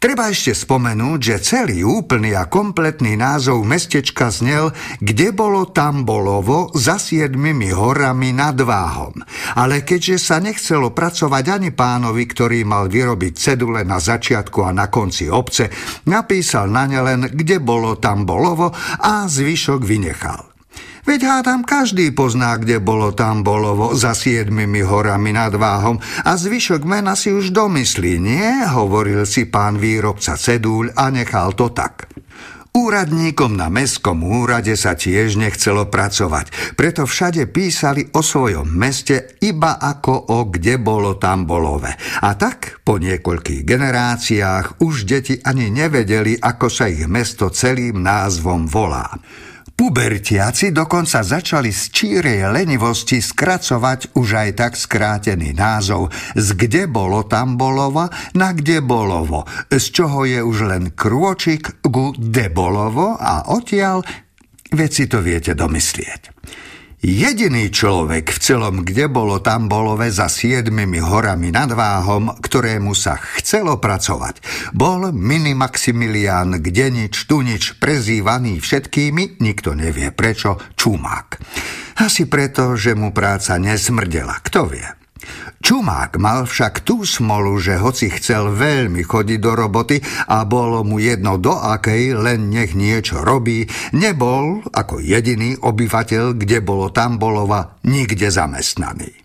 [0.05, 4.69] Treba ešte spomenúť, že celý úplný a kompletný názov mestečka znel
[5.01, 9.17] Kde bolo tam bolovo za siedmimi horami nad Váhom.
[9.57, 14.93] Ale keďže sa nechcelo pracovať ani pánovi, ktorý mal vyrobiť cedule na začiatku a na
[14.93, 15.73] konci obce,
[16.05, 20.54] napísal na ne len Kde bolo tam bolovo a zvyšok vynechal.
[21.05, 26.81] Veď hádam každý pozná, kde bolo tam bolovo za siedmimi horami nad váhom a zvyšok
[26.81, 28.65] mena si už domyslí, nie?
[28.65, 32.09] Hovoril si pán výrobca cedúľ a nechal to tak.
[32.75, 39.79] Úradníkom na mestskom úrade sa tiež nechcelo pracovať, preto všade písali o svojom meste iba
[39.79, 41.95] ako o kde bolo tam bolové.
[42.19, 48.67] A tak po niekoľkých generáciách už deti ani nevedeli, ako sa ich mesto celým názvom
[48.67, 49.07] volá.
[49.75, 56.15] Pubertiaci dokonca začali z čírej lenivosti skracovať už aj tak skrátený názov.
[56.31, 58.07] Z kde bolo tam bolova
[58.39, 63.99] na kde bolovo, z čoho je už len krôčik ku debolovo a odtiaľ,
[64.71, 66.21] veci to viete domyslieť.
[67.05, 73.21] Jediný človek v celom, kde bolo tam bolove za siedmimi horami nad váhom, ktorému sa
[73.37, 74.41] chcelo pracovať,
[74.73, 81.37] bol mini Maximilián Gdenič Tunič, prezývaný všetkými, nikto nevie prečo, Čumák.
[82.01, 85.04] Asi preto, že mu práca nesmrdela, kto vie.
[85.59, 89.97] Čumák mal však tú smolu, že hoci chcel veľmi chodiť do roboty
[90.29, 93.65] a bolo mu jedno do akej, len nech niečo robí,
[93.97, 99.24] nebol, ako jediný obyvateľ, kde bolo tam bolova, nikde zamestnaný.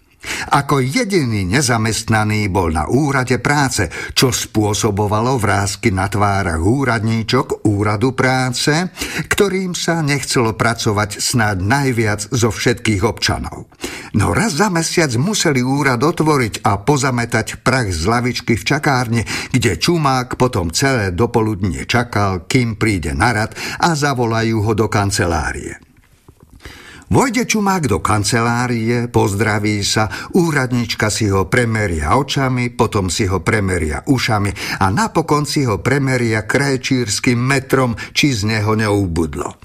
[0.51, 8.93] Ako jediný nezamestnaný bol na úrade práce, čo spôsobovalo vrázky na tvárach úradníčok úradu práce,
[9.31, 13.71] ktorým sa nechcelo pracovať snáď najviac zo všetkých občanov.
[14.12, 19.23] No raz za mesiac museli úrad otvoriť a pozametať prach z lavičky v čakárni,
[19.55, 25.89] kde Čumák potom celé dopoludne čakal, kým príde na rad a zavolajú ho do kancelárie.
[27.11, 34.07] Vojde čumák do kancelárie, pozdraví sa, úradnička si ho premeria očami, potom si ho premeria
[34.07, 39.59] ušami a napokon si ho premeria krajčírským metrom, či z neho neubudlo.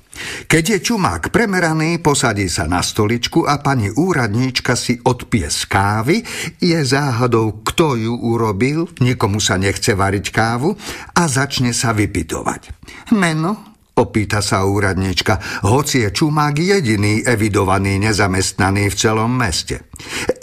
[0.50, 6.26] Keď je čumák premeraný, posadí sa na stoličku a pani úradníčka si odpie z kávy,
[6.58, 10.74] je záhadou, kto ju urobil, nikomu sa nechce variť kávu
[11.14, 12.74] a začne sa vypitovať.
[13.14, 19.88] Meno, Opýta sa úradnička, hoci je Čumák jediný evidovaný nezamestnaný v celom meste.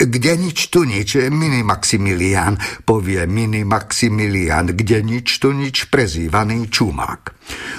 [0.01, 7.21] Kde nič tu nič, mini Maximilián, povie mini Maximilián, kde nič tu nič, prezývaný Čumák.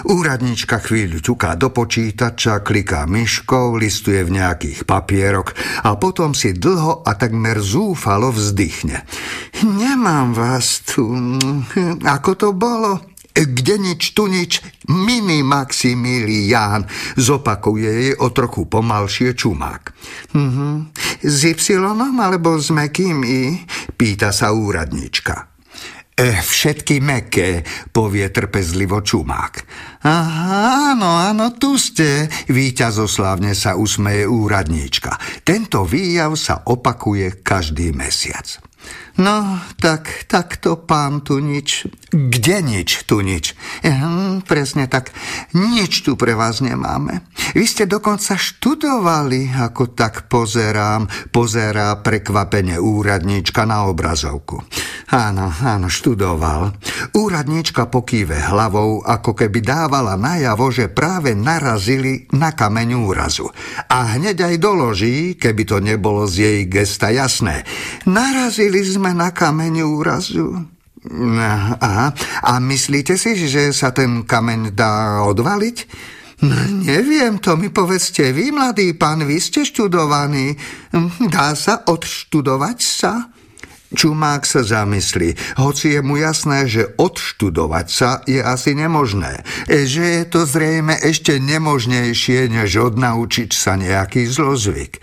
[0.06, 7.02] Úradnička chvíľu ťuká do počítača, kliká myškou, listuje v nejakých papierok a potom si dlho
[7.02, 9.02] a takmer zúfalo vzdychne.
[9.66, 11.10] Nemám vás tu.
[12.06, 13.13] Ako to bolo?
[13.34, 16.86] Kde nič, tu nič, mini Maximilián,
[17.18, 19.82] zopakuje jej o trochu pomalšie čumák.
[20.38, 20.94] Mhm.
[21.18, 21.74] S Y
[22.22, 23.58] alebo s mekým I?
[23.98, 25.54] Pýta sa úradnička.
[26.14, 29.54] E, všetky meké, povie trpezlivo čumák.
[30.06, 35.18] Aha, áno, áno, tu ste, víťazoslávne sa usmeje úradníčka.
[35.42, 38.46] Tento výjav sa opakuje každý mesiac.
[39.14, 41.86] No, tak, tak to pán tu nič.
[42.10, 43.54] Kde nič tu nič?
[43.86, 45.14] Ehm, presne tak,
[45.54, 47.22] nič tu pre vás nemáme.
[47.54, 54.66] Vy ste dokonca študovali, ako tak pozerám, pozerá prekvapene úradníčka na obrazovku.
[55.14, 56.74] Áno, áno, študoval.
[57.14, 63.46] Úradníčka pokýve hlavou, ako keby dávala najavo, že práve narazili na kameň úrazu.
[63.92, 67.62] A hneď aj doloží, keby to nebolo z jej gesta jasné.
[68.08, 70.64] Narazili sme sme na kameň úrazu.
[71.76, 72.16] Aha.
[72.40, 75.76] A myslíte si, že sa ten kameň dá odvaliť?
[76.40, 76.56] No,
[76.88, 80.56] neviem, to mi povedzte vy, mladý pán, vy ste študovaní.
[81.28, 83.28] Dá sa odštudovať sa?
[83.92, 90.24] Čumák sa zamyslí, hoci je mu jasné, že odštudovať sa je asi nemožné, že je
[90.24, 94.98] to zrejme ešte nemožnejšie, než odnaučiť sa nejaký zlozvyk.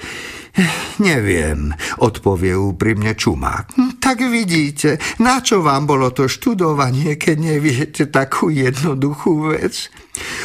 [0.99, 1.71] Neviem,
[2.03, 3.73] odpovie úprimne Čumák.
[3.73, 9.87] Hm, tak vidíte, na čo vám bolo to študovanie, keď neviete takú jednoduchú vec?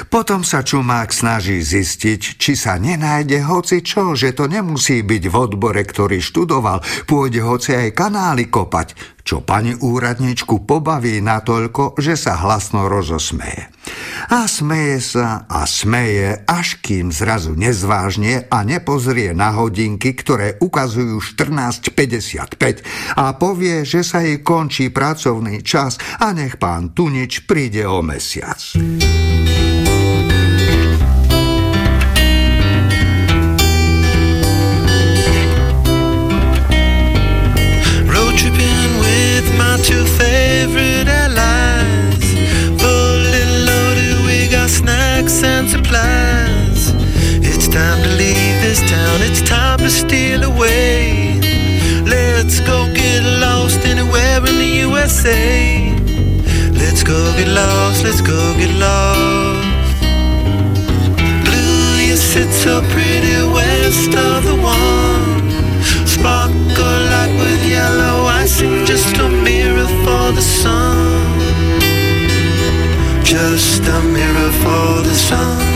[0.06, 5.34] Potom sa Čumák snaží zistiť, či sa nenájde hoci čo, že to nemusí byť v
[5.34, 6.80] odbore, ktorý študoval,
[7.10, 13.74] pôjde hoci aj kanály kopať, čo pani úradničku pobaví natoľko, že sa hlasno rozosmeje.
[14.30, 21.18] A smeje sa a smeje, až kým zrazu nezvážne a nepozrie na hodinky, ktoré ukazujú
[21.18, 28.06] 14.55 a povie, že sa jej končí pracovný čas a nech pán Tunič príde o
[28.06, 28.62] mesiac.
[48.76, 51.38] This town, it's time to steal away.
[52.04, 55.92] Let's go get lost anywhere in the USA.
[56.72, 60.00] Let's go get lost, let's go get lost.
[61.44, 65.50] Blue, you sit so pretty west of the one
[66.06, 71.38] sparkle like with yellow icing, just a mirror for the sun.
[73.24, 75.75] Just a mirror for the sun.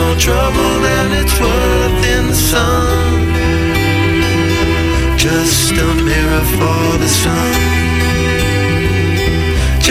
[0.00, 3.18] more trouble than it's worth in the sun.
[5.16, 7.52] Just a mirror for the sun.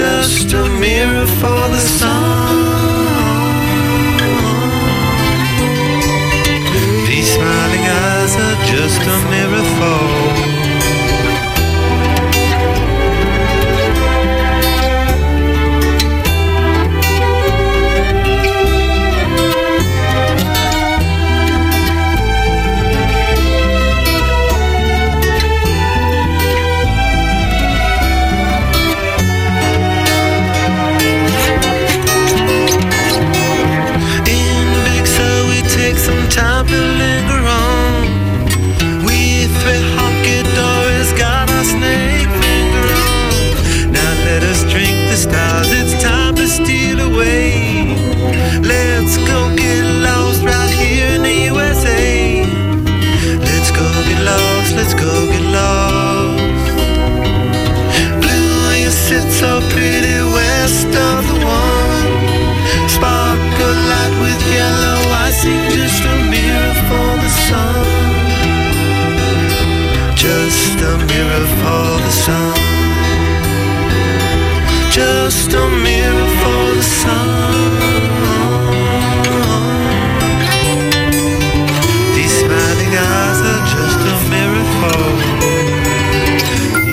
[0.01, 2.55] Just a mirror for the sun.
[7.07, 10.58] These smiling eyes are just a mirror for
[72.29, 72.53] sun.
[74.91, 77.49] Just a mirror for the sun.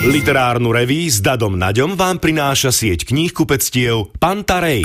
[0.07, 4.83] Literárnu reví s Dadom Naďom vám prináša sieť kníh kupectiev Pantarej.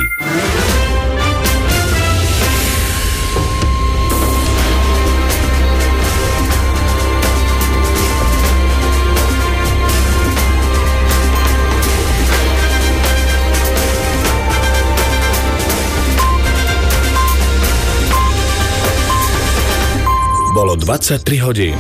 [20.83, 21.79] 23 hodín.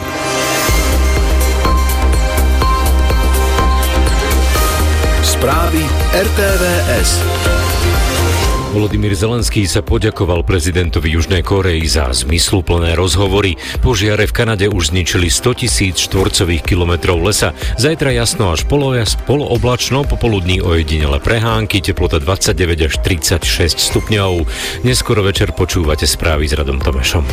[5.26, 5.82] Správy
[6.14, 7.10] RTVS.
[8.70, 13.58] Volodymyr Zelenský sa poďakoval prezidentovi Južnej Korei za zmysluplné rozhovory.
[13.82, 17.58] Požiare v Kanade už zničili 100 tisíc štvorcových kilometrov lesa.
[17.82, 24.46] Zajtra jasno až polojas, polooblačno, popoludní ojedinele prehánky, teplota 29 až 36 stupňov.
[24.86, 27.26] Neskoro večer počúvate správy s Radom Tomešom.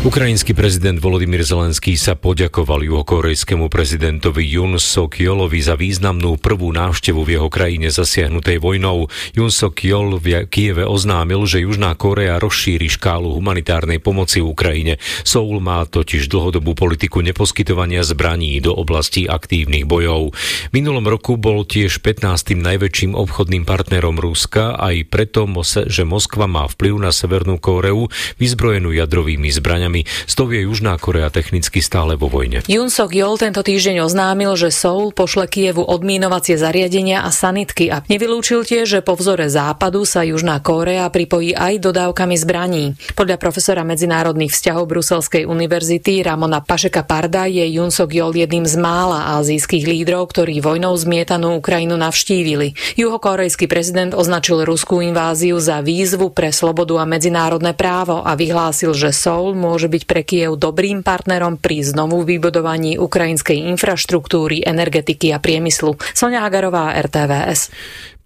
[0.00, 7.20] Ukrajinský prezident Volodymyr Zelenský sa poďakoval juhokorejskému prezidentovi Jun Sok Yolovi za významnú prvú návštevu
[7.20, 9.12] v jeho krajine zasiahnutej vojnou.
[9.36, 14.96] Jun Sok Yol v Kieve oznámil, že Južná Korea rozšíri škálu humanitárnej pomoci Ukrajine.
[15.20, 20.32] Soul má totiž dlhodobú politiku neposkytovania zbraní do oblastí aktívnych bojov.
[20.32, 22.56] V minulom roku bol tiež 15.
[22.56, 25.44] najväčším obchodným partnerom Ruska aj preto,
[25.92, 28.08] že Moskva má vplyv na Severnú Kóreu
[28.40, 30.06] vyzbrojenú jadrovými zbraniami zbraniami.
[30.06, 32.62] S tou je Južná Korea technicky stále vo vojne.
[32.70, 38.06] Jun Sok Jol tento týždeň oznámil, že Soul pošle Kievu odmínovacie zariadenia a sanitky a
[38.06, 42.84] nevylúčil tiež, že po vzore západu sa Južná Kórea pripojí aj dodávkami zbraní.
[43.18, 48.76] Podľa profesora medzinárodných vzťahov Bruselskej univerzity Ramona Pašeka Parda je Jun Sok Jol jedným z
[48.78, 52.76] mála azijských lídrov, ktorí vojnou zmietanú Ukrajinu navštívili.
[52.94, 59.14] Juhokorejský prezident označil ruskú inváziu za výzvu pre slobodu a medzinárodné právo a vyhlásil, že
[59.14, 65.40] Soul môže môže byť pre Kiev dobrým partnerom pri znovu vybudovaní ukrajinskej infraštruktúry, energetiky a
[65.40, 65.96] priemyslu.
[66.12, 67.72] Sonia Hagarová, RTVS.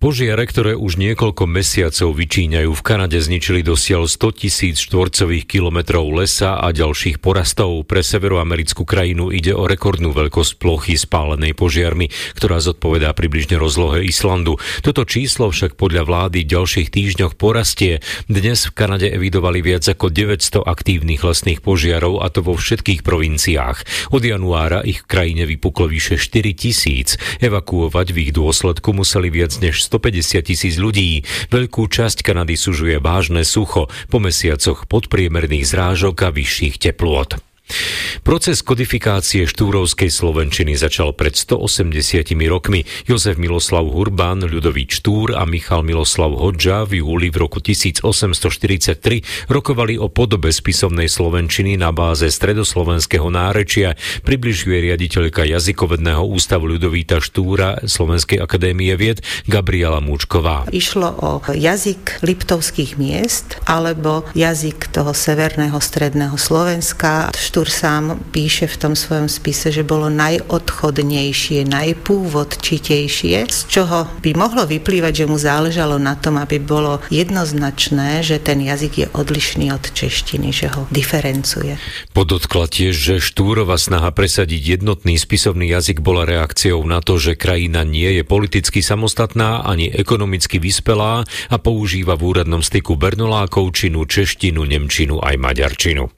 [0.05, 6.61] Požiare, ktoré už niekoľko mesiacov vyčíňajú v Kanade, zničili dosiaľ 100 tisíc štvorcových kilometrov lesa
[6.61, 7.89] a ďalších porastov.
[7.89, 14.61] Pre severoamerickú krajinu ide o rekordnú veľkosť plochy spálenej požiarmi, ktorá zodpovedá približne rozlohe Islandu.
[14.85, 18.05] Toto číslo však podľa vlády v ďalších týždňoch porastie.
[18.29, 24.13] Dnes v Kanade evidovali viac ako 900 aktívnych lesných požiarov a to vo všetkých provinciách.
[24.13, 27.17] Od januára ich v krajine vypuklo vyše 4 tisíc.
[27.41, 31.23] Evakuovať v ich dôsledku museli viac než 150 tisíc ľudí.
[31.55, 37.54] Veľkú časť Kanady sužuje vážne sucho po mesiacoch podpriemerných zrážok a vyšších teplôt.
[38.25, 42.89] Proces kodifikácie štúrovskej slovenčiny začal pred 180 rokmi.
[43.05, 50.01] Jozef Miloslav Hurban, Ľudový Štúr a Michal Miloslav Hodža v júli v roku 1843 rokovali
[50.01, 53.93] o podobe spisovnej slovenčiny na báze stredoslovenského nárečia,
[54.25, 60.65] približuje riaditeľka jazykovedného ústavu Ľudovíta Štúra Slovenskej akadémie vied Gabriela Múčková.
[60.73, 67.29] Išlo o jazyk liptovských miest alebo jazyk toho severného stredného Slovenska.
[67.55, 74.67] Štúr sám píše v tom svojom spise, že bolo najodchodnejšie, najpúvodčitejšie, z čoho by mohlo
[74.67, 79.87] vyplývať, že mu záležalo na tom, aby bolo jednoznačné, že ten jazyk je odlišný od
[79.87, 81.79] češtiny, že ho diferencuje.
[82.11, 87.87] Podotkla tiež, že Štúrova snaha presadiť jednotný spisovný jazyk bola reakciou na to, že krajina
[87.87, 91.23] nie je politicky samostatná ani ekonomicky vyspelá
[91.55, 96.11] a používa v úradnom styku bernolákovčinu, češtinu, nemčinu aj maďarčinu.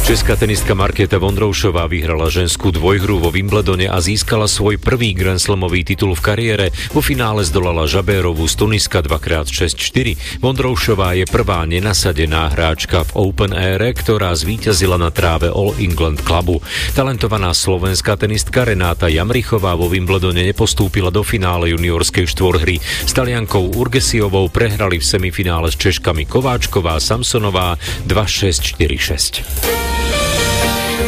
[0.00, 5.86] Česká tenistka Markéta Vondroušová vyhrala ženskú dvojhru vo Wimbledone a získala svoj prvý Grand Slamový
[5.86, 6.66] titul v kariére.
[6.90, 10.40] Vo finále zdolala Žabérovú z Tuniska 2x6-4.
[10.42, 16.58] Vondroušová je prvá nenasadená hráčka v Open Air, ktorá zvíťazila na tráve All England Clubu.
[16.96, 22.80] Talentovaná slovenská tenistka Renáta Jamrichová vo Wimbledone nepostúpila do finále juniorskej štvorhry.
[22.82, 27.76] S Taliankou Urgesiovou prehrali v semifinále s Češkami Kováčková Samsonová
[28.08, 29.99] 2-6-4-6.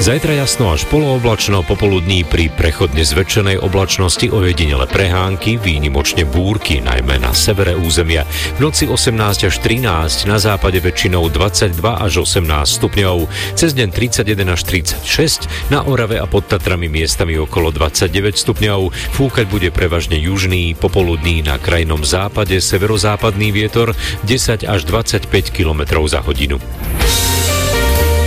[0.01, 7.36] Zajtra jasno až polooblačno, popoludní pri prechodne zväčšenej oblačnosti ojedinele prehánky, výnimočne búrky, najmä na
[7.36, 8.24] severe územia.
[8.57, 14.57] V noci 18 až 13, na západe väčšinou 22 až 18 stupňov, cez deň 31
[14.57, 20.72] až 36, na Orave a pod Tatrami miestami okolo 29 stupňov, fúkať bude prevažne južný,
[20.72, 23.93] popoludný na krajnom západe severozápadný vietor
[24.24, 26.57] 10 až 25 km za hodinu.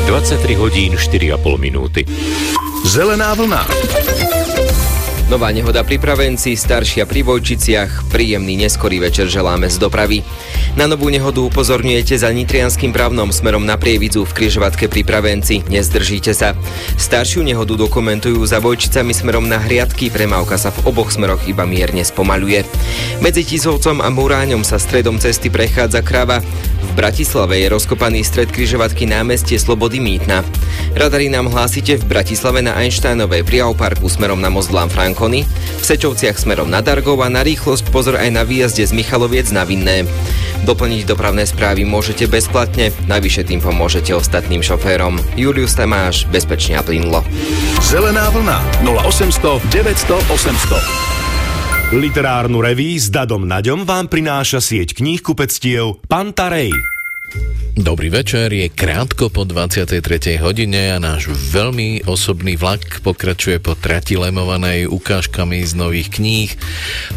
[0.06, 2.06] 23 hodín 4,5 minúty.
[2.86, 3.68] Zelená vlna.
[5.36, 10.23] Nová nehoda pri Pravenci, staršia pri Vojčiciach, príjemný neskorý večer želáme z dopravy.
[10.79, 15.59] Na novú nehodu upozorňujete za nitrianským právnom smerom na Prievidzu v križovatke pri Pravenci.
[15.67, 16.55] Nezdržíte sa.
[16.95, 22.07] Staršiu nehodu dokumentujú za Vojčicami smerom na Hriadky, premávka sa v oboch smeroch iba mierne
[22.07, 22.63] spomaluje.
[23.19, 26.39] Medzi Tisovcom a Muráňom sa stredom cesty prechádza krava.
[26.79, 30.47] V Bratislave je rozkopaný stred križovatky námestie Slobody Mýtna.
[30.95, 34.71] Radary nám hlásite v Bratislave na Einsteinovej pri Auparku smerom na most
[35.26, 35.41] Frankony,
[35.82, 39.65] v Sečovciach smerom na Dargov a na rýchlosť pozor aj na výjazde z Michaloviec na
[39.65, 40.05] Vinné.
[40.69, 45.17] Doplniť dopravné správy môžete bezplatne, najvyššie tým pomôžete ostatným šoférom.
[45.34, 47.26] Julius Tamáš, bezpečne a plynlo.
[47.82, 50.13] Zelená vlna 0800 900
[51.89, 51.97] 800.
[51.97, 56.95] Literárnu reví s Dadom Naďom vám prináša sieť kníh kupectiev Pantarej.
[57.75, 59.99] Dobrý večer, je krátko po 23.
[60.39, 66.55] hodine a náš veľmi osobný vlak pokračuje po trati lemovanej ukážkami z nových kníh,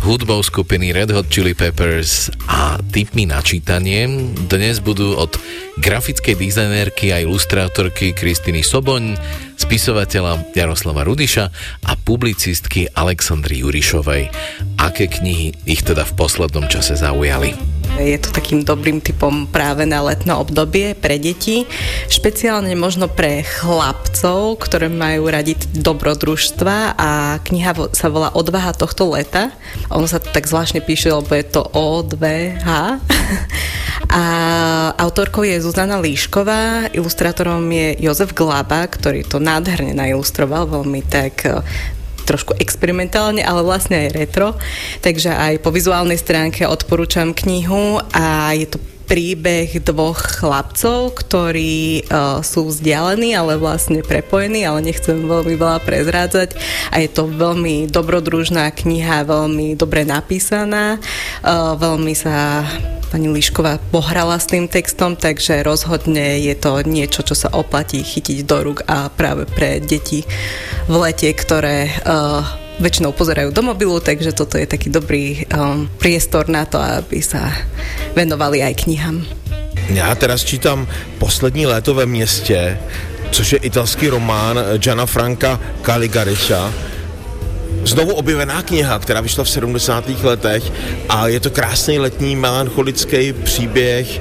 [0.02, 4.10] hudbou skupiny Red Hot Chili Peppers a tipmi na čítanie.
[4.50, 5.38] Dnes budú od
[5.78, 9.14] grafickej dizajnérky a ilustrátorky Kristiny Soboň,
[9.54, 11.44] spisovateľa Jaroslava Rudiša
[11.86, 14.34] a publicistky Aleksandry Jurišovej.
[14.74, 17.78] Aké knihy ich teda v poslednom čase zaujali?
[17.99, 21.66] Je to takým dobrým typom práve na letné obdobie pre deti,
[22.07, 29.51] špeciálne možno pre chlapcov, ktoré majú radi dobrodružstva a kniha sa volá Odvaha tohto leta.
[29.90, 32.68] Ono sa to tak zvláštne píše, lebo je to O2H.
[34.09, 34.24] A
[34.96, 41.44] autorkou je Zuzana Líšková, ilustrátorom je Jozef Glaba, ktorý to nádherne nailustroval, veľmi tak
[42.29, 44.53] trošku experimentálne, ale vlastne aj retro.
[45.01, 52.45] Takže aj po vizuálnej stránke odporúčam knihu a je to príbeh dvoch chlapcov, ktorí uh,
[52.45, 56.53] sú vzdialení, ale vlastne prepojení, ale nechcem veľmi veľa prezrádzať.
[56.93, 61.01] A je to veľmi dobrodružná kniha, veľmi dobre napísaná,
[61.41, 62.68] uh, veľmi sa
[63.09, 68.44] pani Líšková pohrala s tým textom, takže rozhodne je to niečo, čo sa oplatí chytiť
[68.44, 70.28] do rúk a práve pre deti
[70.86, 72.44] v lete, ktoré uh,
[72.78, 77.50] väčšinou pozerajú do mobilu, takže toto je taký dobrý um, priestor na to, aby sa
[78.14, 79.26] venovali aj knihám.
[79.88, 80.86] Já teraz čítám
[81.18, 82.78] Poslední léto ve městě,
[83.30, 86.72] což je italský román Jana Franka Caligariša
[87.85, 90.09] znovu objevená kniha, která vyšla v 70.
[90.22, 90.72] letech
[91.09, 94.20] a je to krásný letní melancholický příběh e,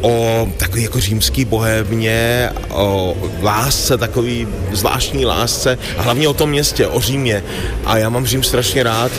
[0.00, 6.86] o takový jako římský bohémně, o lásce, takový zvláštní lásce a hlavně o tom městě,
[6.86, 7.42] o Římě.
[7.84, 9.12] A já mám Řím strašně rád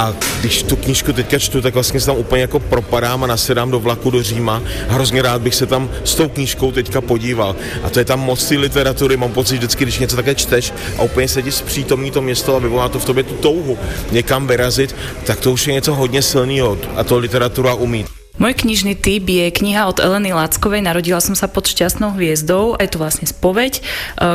[0.00, 3.70] a když tu knížku teďka čtu, tak vlastně se tam úplně jako propadám a nasedám
[3.70, 4.62] do vlaku do Říma.
[4.88, 7.56] Hrozně rád bych se tam s tou knížkou teďka podíval.
[7.82, 11.02] A to je tam moc té literatury, mám pocit vždycky, když něco také čteš a
[11.02, 13.78] úplně se ti zpřítomní to město a vyvolá to v tobě tu touhu
[14.12, 18.19] někam vyrazit, tak to už je něco hodně silného a to literatura umí.
[18.40, 22.72] Môj knižný typ je kniha od Eleny Lackovej Narodila som sa pod šťastnou hviezdou.
[22.80, 23.82] Je to vlastne spoveď, e,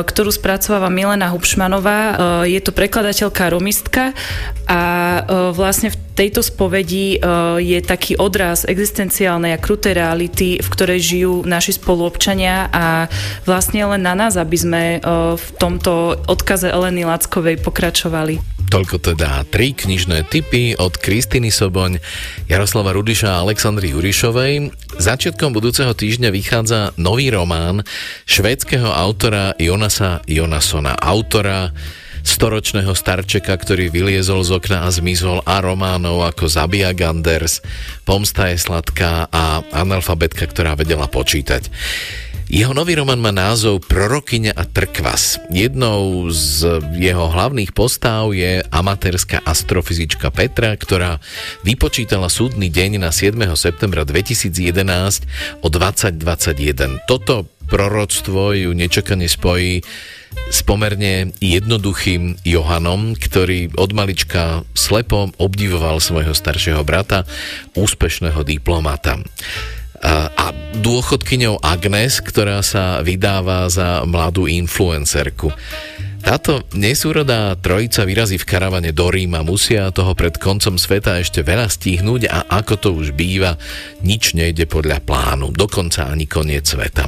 [0.06, 1.98] ktorú spracováva Milena Hubšmanová.
[1.98, 2.14] E,
[2.54, 4.14] je to prekladateľka romistka
[4.70, 7.20] a e, vlastne v tejto spovedi
[7.60, 13.12] je taký odraz existenciálnej a krutej reality, v ktorej žijú naši spoluobčania a
[13.44, 14.82] vlastne len na nás, aby sme
[15.36, 18.56] v tomto odkaze Eleny Lackovej pokračovali.
[18.66, 22.02] Toľko teda tri knižné typy od Kristiny Soboň,
[22.50, 24.74] Jaroslava Rudiša a Aleksandry Jurišovej.
[24.98, 27.86] Začiatkom budúceho týždňa vychádza nový román
[28.26, 31.70] švédskeho autora Jonasa Jonasona, autora
[32.26, 37.62] storočného starčeka, ktorý vyliezol z okna a zmizol a románov ako Zabia Ganders,
[38.02, 41.70] Pomsta je sladká a analfabetka, ktorá vedela počítať.
[42.46, 45.42] Jeho nový román má názov Prorokyňa a trkvas.
[45.50, 51.18] Jednou z jeho hlavných postáv je amatérska astrofyzička Petra, ktorá
[51.66, 53.34] vypočítala súdny deň na 7.
[53.58, 54.62] septembra 2011
[55.58, 57.02] o 2021.
[57.10, 59.82] Toto proroctvo ju nečakane spojí
[60.46, 67.26] s pomerne jednoduchým Johanom, ktorý od malička slepo obdivoval svojho staršieho brata,
[67.74, 69.18] úspešného diplomata
[70.36, 75.50] a dôchodkyňou Agnes, ktorá sa vydáva za mladú influencerku.
[76.26, 81.70] Táto nesúrodá trojica vyrazí v karavane do Ríma, musia toho pred koncom sveta ešte veľa
[81.70, 83.54] stihnúť a ako to už býva,
[84.02, 87.06] nič nejde podľa plánu, dokonca ani koniec sveta.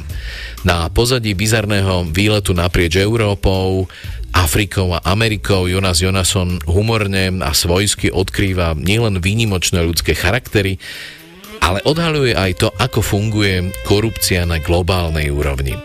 [0.63, 3.91] Na pozadí bizarného výletu naprieč Európou,
[4.31, 10.79] Afrikou a Amerikou Jonas Jonason humorne a svojsky odkrýva nielen výnimočné ľudské charaktery,
[11.61, 15.77] ale odhaľuje aj to, ako funguje korupcia na globálnej úrovni.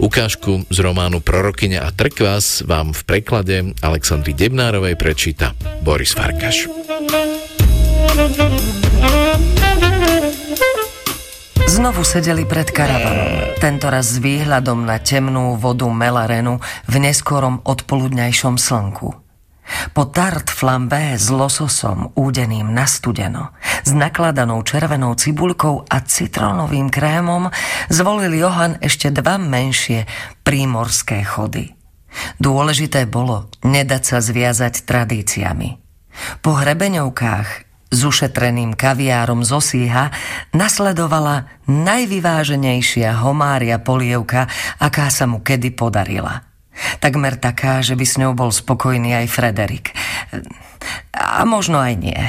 [0.00, 5.54] Ukážku z románu Prorokyňa a trkvas vám v preklade Aleksandry Debnárovej prečíta
[5.84, 6.66] Boris Farkaš.
[11.68, 16.58] Znovu sedeli pred karavanom, tentoraz s výhľadom na temnú vodu Melarenu
[16.90, 19.27] v neskorom odpoludňajšom slnku.
[19.94, 27.50] Po tart flambé s lososom údeným na studeno, s nakladanou červenou cibulkou a citrónovým krémom
[27.88, 30.06] zvolil Johan ešte dva menšie
[30.42, 31.74] prímorské chody.
[32.40, 35.78] Dôležité bolo nedať sa zviazať tradíciami.
[36.42, 37.48] Po hrebeňovkách
[37.88, 40.04] s ušetreným kaviárom z Osíha
[40.52, 44.50] nasledovala najvyváženejšia homária polievka,
[44.82, 46.44] aká sa mu kedy podarila–
[47.02, 49.86] Takmer taká, že by s ňou bol spokojný aj Frederik.
[51.14, 52.20] A možno aj nie.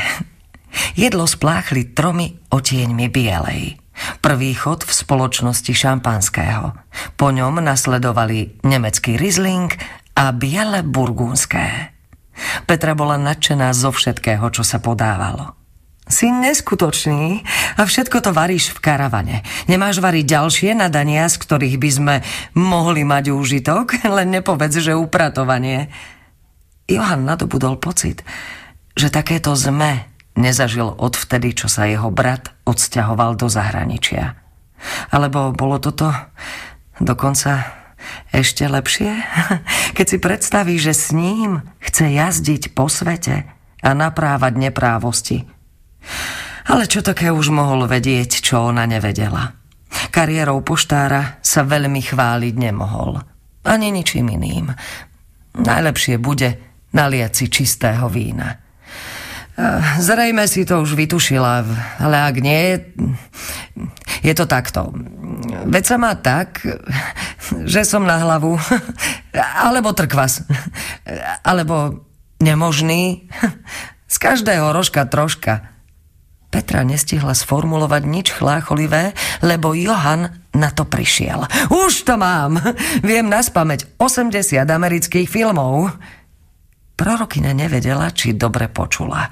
[0.94, 3.78] Jedlo spláchli tromi otieňmi bielej.
[4.24, 6.72] Prvý chod v spoločnosti šampanského.
[7.20, 9.76] Po ňom nasledovali nemecký Riesling
[10.16, 11.92] a biele burgúnske.
[12.64, 15.59] Petra bola nadšená zo všetkého, čo sa podávalo.
[16.10, 17.46] Si neskutočný
[17.78, 19.46] a všetko to varíš v karavane.
[19.70, 22.16] Nemáš variť ďalšie nadania, z ktorých by sme
[22.58, 25.94] mohli mať úžitok, len nepovedz, že upratovanie.
[26.90, 28.26] Johan nadobudol pocit,
[28.98, 34.34] že takéto zme nezažil odvtedy, čo sa jeho brat odsťahoval do zahraničia.
[35.14, 36.10] Alebo bolo toto
[36.98, 37.70] dokonca
[38.34, 39.14] ešte lepšie?
[39.98, 43.46] Keď si predstaví, že s ním chce jazdiť po svete
[43.86, 45.46] a naprávať neprávosti–
[46.70, 49.58] ale čo také už mohol vedieť, čo ona nevedela.
[50.10, 53.22] Kariérou poštára sa veľmi chváliť nemohol.
[53.66, 54.70] Ani ničím iným.
[55.60, 56.58] Najlepšie bude
[56.94, 58.62] naliať si čistého vína.
[60.00, 61.68] Zrejme si to už vytušila,
[62.00, 62.80] ale ak nie,
[64.24, 64.96] je to takto.
[65.68, 66.64] Veď sa má tak,
[67.68, 68.56] že som na hlavu,
[69.36, 70.48] alebo trkvas,
[71.44, 72.08] alebo
[72.40, 73.28] nemožný,
[74.08, 75.79] z každého rožka troška.
[76.50, 79.14] Petra nestihla sformulovať nič chlácholivé,
[79.46, 81.46] lebo Johan na to prišiel.
[81.70, 82.58] Už to mám!
[83.06, 85.94] Viem naspameť 80 amerických filmov.
[86.98, 89.30] Prorokina nevedela, či dobre počula.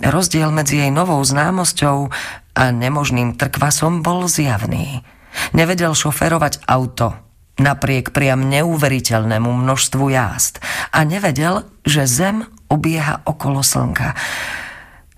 [0.00, 2.08] Rozdiel medzi jej novou známosťou
[2.56, 5.02] a nemožným trkvasom bol zjavný.
[5.50, 7.10] Nevedel šoferovať auto,
[7.58, 10.62] napriek priam neuveriteľnému množstvu jazd
[10.94, 14.14] a nevedel, že Zem obieha okolo Slnka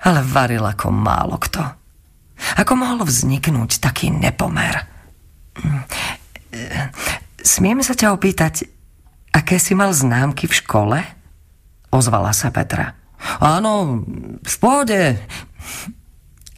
[0.03, 1.62] ale varil ako málo kto.
[2.59, 4.82] Ako mohol vzniknúť taký nepomer?
[7.42, 8.66] Smiem sa ťa opýtať,
[9.30, 10.98] aké si mal známky v škole?
[11.92, 12.98] Ozvala sa Petra.
[13.38, 14.03] Áno,
[14.42, 15.14] v pohode.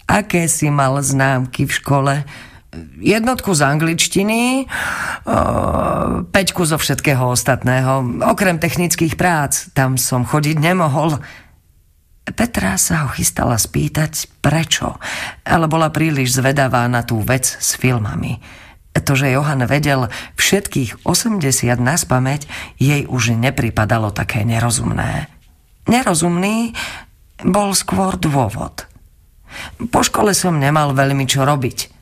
[0.09, 2.15] Aké si mal známky v škole?
[2.99, 4.67] Jednotku z angličtiny,
[6.35, 8.25] peťku zo všetkého ostatného.
[8.27, 11.23] Okrem technických prác, tam som chodiť nemohol.
[12.25, 14.97] Petra sa ho chystala spýtať, prečo,
[15.45, 18.41] ale bola príliš zvedavá na tú vec s filmami.
[18.97, 20.09] To, že Johan vedel
[20.41, 21.45] všetkých 80
[21.77, 22.49] na spameť,
[22.81, 25.29] jej už nepripadalo také nerozumné.
[25.85, 26.73] Nerozumný
[27.45, 28.89] bol skôr dôvod.
[29.93, 31.93] Po škole som nemal veľmi čo robiť.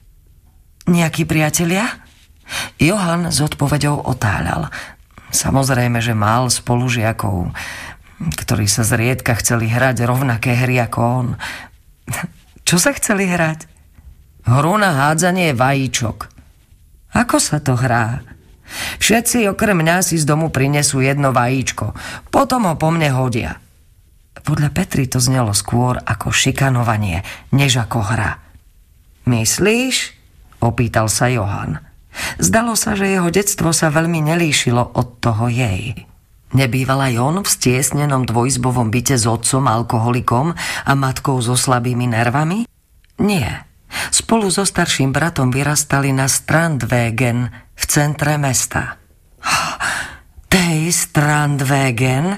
[0.87, 1.89] Nejakí priatelia?
[2.79, 4.71] Johan s odpovedou otáľal.
[5.33, 7.57] Samozrejme, že mal spolužiakov
[8.31, 11.29] ktorí sa zriedka chceli hrať rovnaké hry ako on.
[12.69, 13.67] Čo sa chceli hrať?
[14.47, 16.31] Hru na hádzanie vajíčok.
[17.13, 18.25] Ako sa to hrá?
[18.99, 21.93] Všetci okrem mňa si z domu prinesú jedno vajíčko,
[22.33, 23.61] potom ho po mne hodia.
[24.43, 27.23] Podľa Petri to znelo skôr ako šikanovanie,
[27.55, 28.43] než ako hra.
[29.29, 30.19] Myslíš?
[30.59, 31.79] Opýtal sa Johan.
[32.43, 35.95] Zdalo sa, že jeho detstvo sa veľmi nelíšilo od toho jej.
[36.53, 40.53] Nebýval aj on v stiesnenom dvojizbovom byte s otcom, alkoholikom
[40.85, 42.69] a matkou so slabými nervami?
[43.25, 43.65] Nie.
[44.13, 49.01] Spolu so starším bratom vyrastali na Strandwegen v centre mesta.
[50.53, 52.37] Tej Strandwegen?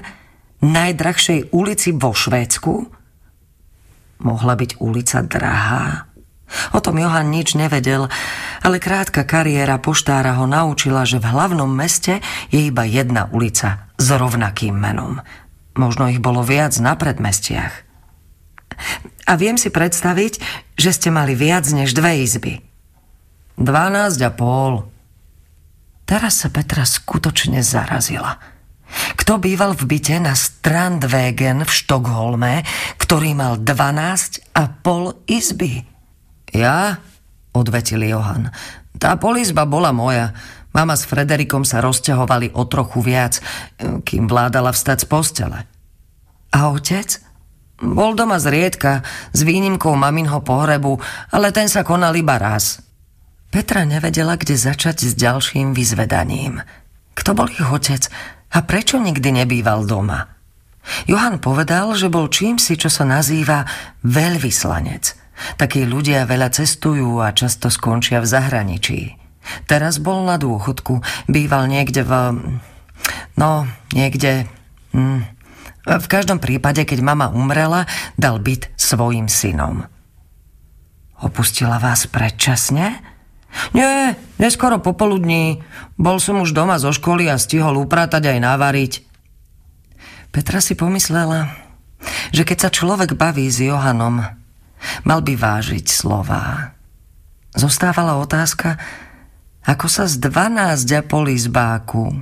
[0.63, 2.73] Najdrahšej ulici vo Švédsku?
[4.23, 6.14] Mohla byť ulica drahá?
[6.73, 8.05] O tom Johan nič nevedel,
[8.61, 12.21] ale krátka kariéra poštára ho naučila, že v hlavnom meste
[12.53, 15.25] je iba jedna ulica s rovnakým menom.
[15.75, 17.73] Možno ich bolo viac na predmestiach.
[19.25, 20.39] A viem si predstaviť,
[20.77, 22.61] že ste mali viac než dve izby.
[23.57, 24.85] Dvanásť a pol.
[26.05, 28.37] Teraz sa Petra skutočne zarazila.
[29.17, 32.61] Kto býval v byte na Strandwegen v Štokholme,
[33.01, 35.94] ktorý mal 12 a pol izby?
[36.55, 37.03] Ja?
[37.51, 38.47] Odvetil Johan.
[38.95, 40.31] Tá polizba bola moja.
[40.71, 43.39] Mama s Frederikom sa rozťahovali o trochu viac,
[43.79, 45.59] kým vládala vstať z postele.
[46.51, 47.19] A otec?
[47.75, 49.03] Bol doma zriedka,
[49.35, 50.95] s výnimkou maminho pohrebu,
[51.35, 52.79] ale ten sa konal iba raz.
[53.51, 56.63] Petra nevedela, kde začať s ďalším vyzvedaním.
[57.15, 58.07] Kto bol ich otec
[58.51, 60.27] a prečo nikdy nebýval doma?
[61.07, 63.67] Johan povedal, že bol čím si, čo sa nazýva
[64.03, 65.24] veľvyslanec.
[65.59, 68.99] Takí ľudia veľa cestujú a často skončia v zahraničí.
[69.69, 72.11] Teraz bol na dôchodku, býval niekde v...
[73.37, 74.49] No, niekde...
[74.95, 75.27] Hm,
[75.85, 77.85] v každom prípade, keď mama umrela,
[78.17, 79.85] dal byt svojim synom.
[81.21, 82.99] Opustila vás predčasne?
[83.71, 85.63] Nie, neskoro popoludní.
[85.95, 88.93] Bol som už doma zo školy a stihol upratať aj navariť.
[90.33, 91.55] Petra si pomyslela,
[92.35, 94.25] že keď sa človek baví s Johanom,
[95.07, 96.75] mal by vážiť slová.
[97.55, 98.75] Zostávala otázka,
[99.65, 102.13] ako sa z 12 polizbáku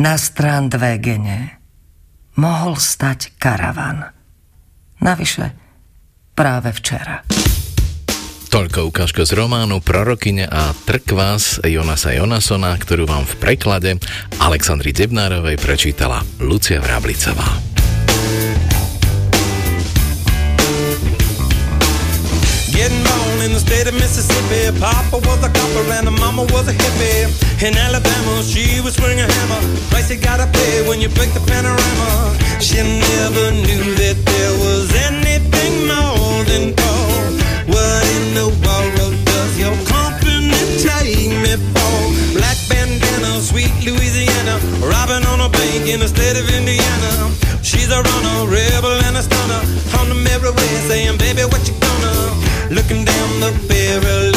[0.00, 1.60] na strán dve gene
[2.40, 4.08] mohol stať karavan.
[5.00, 5.52] Navyše,
[6.32, 7.20] práve včera.
[8.46, 13.90] Toľko ukážka z románu Prorokyne a Trkvás Jonasa Jonasona, ktorú vám v preklade
[14.40, 17.75] Aleksandri Debnárovej prečítala Lucia Vrablicová.
[22.76, 24.68] Getting born in the state of Mississippi.
[24.78, 27.24] Papa was a copper and mama was a hippie.
[27.64, 29.60] In Alabama, she was swinging a hammer.
[29.88, 32.36] Price you gotta pay when you break the panorama.
[32.60, 37.32] She never knew that there was anything more than gold.
[37.72, 40.52] What in the world does your company
[40.84, 41.96] take me for?
[42.36, 44.60] Black bandana, sweet Louisiana.
[44.84, 47.32] Robbing on a bank in the state of Indiana.
[47.64, 49.62] She's a runner, rebel and a stunner.
[49.96, 51.74] On the mirror way saying, baby, what you
[53.46, 54.35] the barrel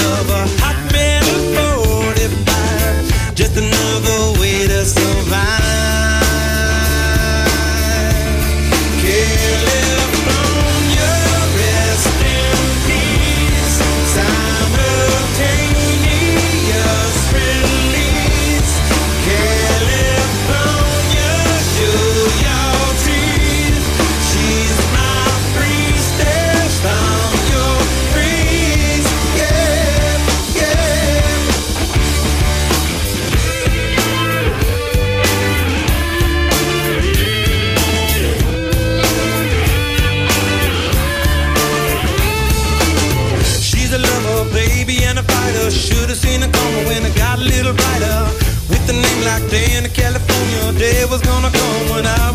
[51.10, 52.29] was gonna come when I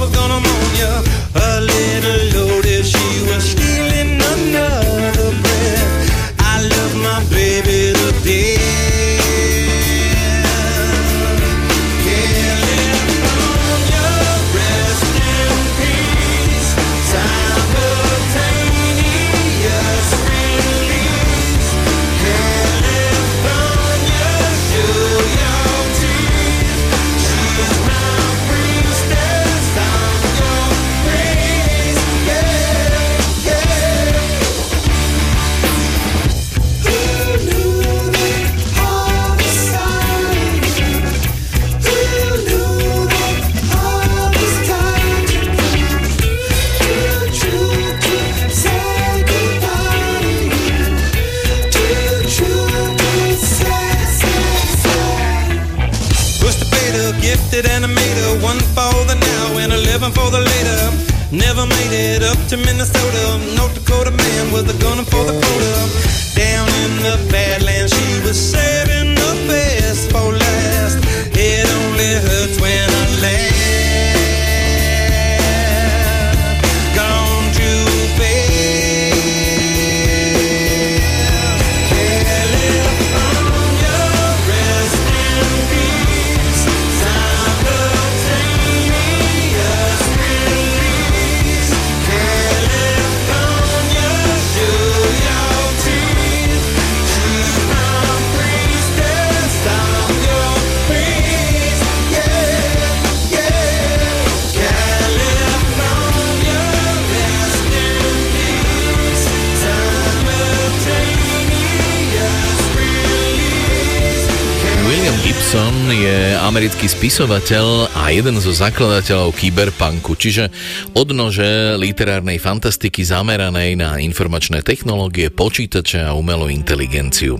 [115.54, 120.50] Gibson je americký spisovateľ a jeden zo zakladateľov kyberpunku, čiže
[120.98, 127.38] odnože literárnej fantastiky zameranej na informačné technológie, počítače a umelú inteligenciu.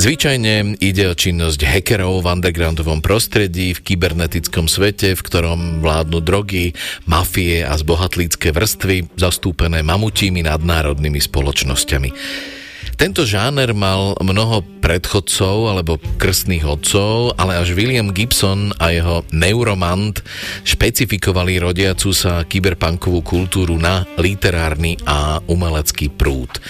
[0.00, 6.72] Zvyčajne ide o činnosť hackerov v undergroundovom prostredí, v kybernetickom svete, v ktorom vládnu drogy,
[7.04, 12.55] mafie a zbohatlícke vrstvy, zastúpené mamutími nadnárodnými spoločnosťami.
[12.94, 20.22] Tento žáner mal mnoho predchodcov alebo krstných otcov, ale až William Gibson a jeho Neuromant
[20.62, 26.62] špecifikovali rodiacu sa kyberpunkovú kultúru na literárny a umelecký prúd.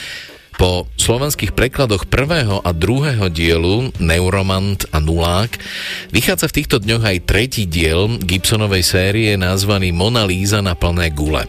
[0.57, 5.61] Po slovenských prekladoch prvého a druhého dielu Neuromant a Nulák
[6.17, 11.45] vychádza v týchto dňoch aj tretí diel Gibsonovej série nazvaný Mona Lisa na plné gule.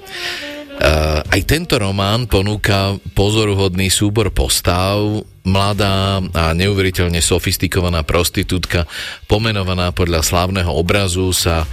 [0.78, 5.26] Uh, aj tento román ponúka pozoruhodný súbor postav.
[5.42, 8.84] Mladá a neuveriteľne sofistikovaná prostitútka,
[9.32, 11.64] pomenovaná podľa slávneho obrazu, sa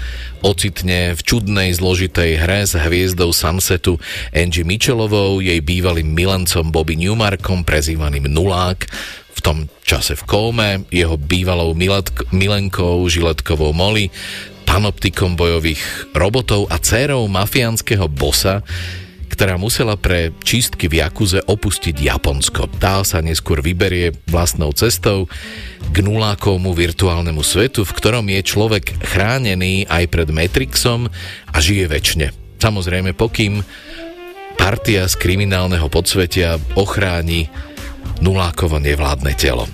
[0.41, 3.99] ocitne v čudnej zložitej hre s hviezdou Sunsetu
[4.31, 8.87] Angie Mitchellovou, jej bývalým milencom Bobby Newmarkom, prezývaným Nulák,
[9.35, 11.75] v tom čase v kóme, jeho bývalou
[12.31, 14.09] milenkou Žiletkovou Molly,
[14.65, 18.65] panoptikom bojových robotov a dcérou mafiánskeho bosa,
[19.35, 22.71] ktorá musela pre čistky v Jakuze opustiť Japonsko.
[22.79, 25.27] Tá sa neskôr vyberie vlastnou cestou
[25.91, 31.11] k nulákovmu virtuálnemu svetu, v ktorom je človek chránený aj pred Matrixom
[31.51, 32.27] a žije väčšine.
[32.63, 33.67] Samozrejme, pokým
[34.55, 37.51] partia z kriminálneho podsvetia ochráni
[38.23, 39.67] nulákovo nevládne telo.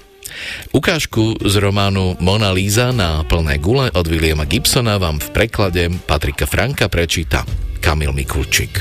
[0.71, 6.47] Ukážku z románu Mona Lisa na plné gule od Williama Gibsona vám v preklade Patrika
[6.47, 7.45] Franka prečíta
[7.81, 8.81] Kamil Mikulčík.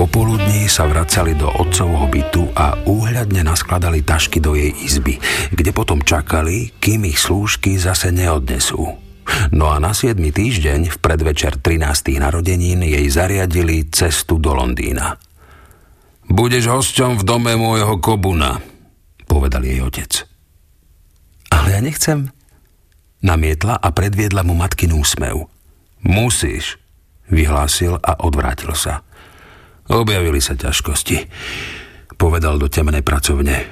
[0.00, 5.20] Popoludní sa vracali do otcovho bytu a úhľadne naskladali tašky do jej izby,
[5.52, 8.96] kde potom čakali, kým ich slúžky zase neodnesú.
[9.52, 10.16] No a na 7.
[10.16, 12.16] týždeň, v predvečer 13.
[12.16, 15.29] narodenín, jej zariadili cestu do Londýna.
[16.30, 18.62] Budeš hosťom v dome môjho kobuna,
[19.26, 20.30] povedal jej otec.
[21.50, 22.30] Ale ja nechcem,
[23.18, 25.50] namietla a predviedla mu matkin úsmev.
[26.06, 26.78] Musíš,
[27.26, 29.02] vyhlásil a odvrátil sa.
[29.90, 31.26] Objavili sa ťažkosti,
[32.14, 33.66] povedal do temnej pracovne.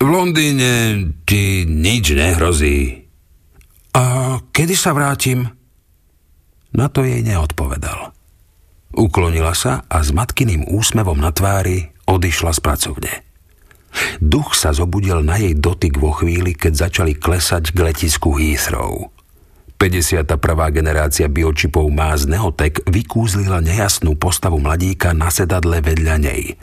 [0.00, 3.04] V Londýne ti nič nehrozí.
[3.92, 5.52] A kedy sa vrátim?
[6.72, 8.16] Na to jej neodpovedal.
[8.96, 13.12] Uklonila sa a s matkyným úsmevom na tvári odišla z pracovne.
[14.18, 19.10] Duch sa zobudil na jej dotyk vo chvíli, keď začali klesať k letisku Heathrow.
[19.80, 20.36] 51.
[20.68, 26.60] generácia biočipov Maz Neotek vykúzlila nejasnú postavu mladíka na sedadle vedľa nej.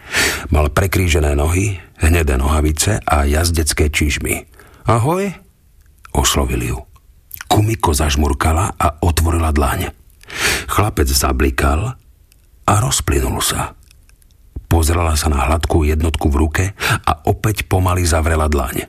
[0.54, 4.46] Mal prekrížené nohy, hnedé nohavice a jazdecké čižmy.
[4.86, 5.34] Ahoj,
[6.14, 6.78] oslovil ju.
[7.50, 9.90] Kumiko zažmurkala a otvorila dlaň.
[10.70, 11.98] Chlapec zablikal
[12.70, 13.77] a rozplynul sa.
[14.78, 16.66] Pozrela sa na hladkú jednotku v ruke
[17.02, 18.86] a opäť pomaly zavrela dlaň.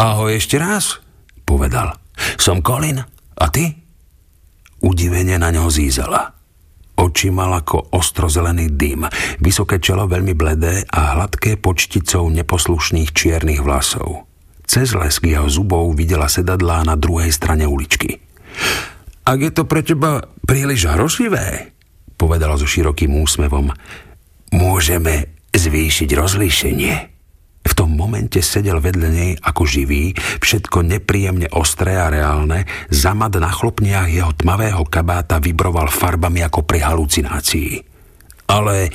[0.00, 1.04] Ahoj ešte raz,
[1.44, 2.00] povedal.
[2.40, 3.04] Som Colin,
[3.36, 3.76] a ty?
[4.80, 6.32] Udivene na ňo zízala.
[6.96, 9.04] Oči mal ako ostrozelený dym,
[9.44, 14.24] vysoké čelo veľmi bledé a hladké počticou neposlušných čiernych vlasov.
[14.64, 18.16] Cez lesk jeho zubov videla sedadlá na druhej strane uličky.
[19.28, 21.76] Ak je to pre teba príliš hrozivé,
[22.16, 23.76] povedala so širokým úsmevom,
[24.56, 26.94] môžeme zvýšiť rozlíšenie.
[27.66, 33.50] V tom momente sedel vedľa nej ako živý, všetko nepríjemne ostré a reálne, zamad na
[33.50, 37.70] chlopniach jeho tmavého kabáta vibroval farbami ako pri halucinácii.
[38.46, 38.88] Ale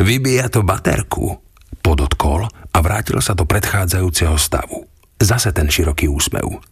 [0.00, 1.36] vybíja to baterku,
[1.84, 4.88] podotkol a vrátil sa do predchádzajúceho stavu.
[5.20, 6.64] Zase ten široký úsmev.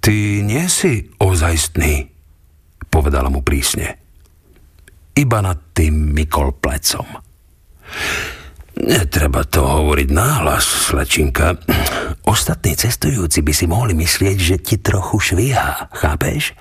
[0.00, 2.08] Ty nie si ozajstný,
[2.88, 4.00] povedala mu prísne.
[5.12, 7.33] Iba nad tým Mikol plecom.
[8.74, 11.54] Netreba to hovoriť náhlas, slečinka.
[12.26, 16.58] Ostatní cestujúci by si mohli myslieť, že ti trochu švíha, chápeš?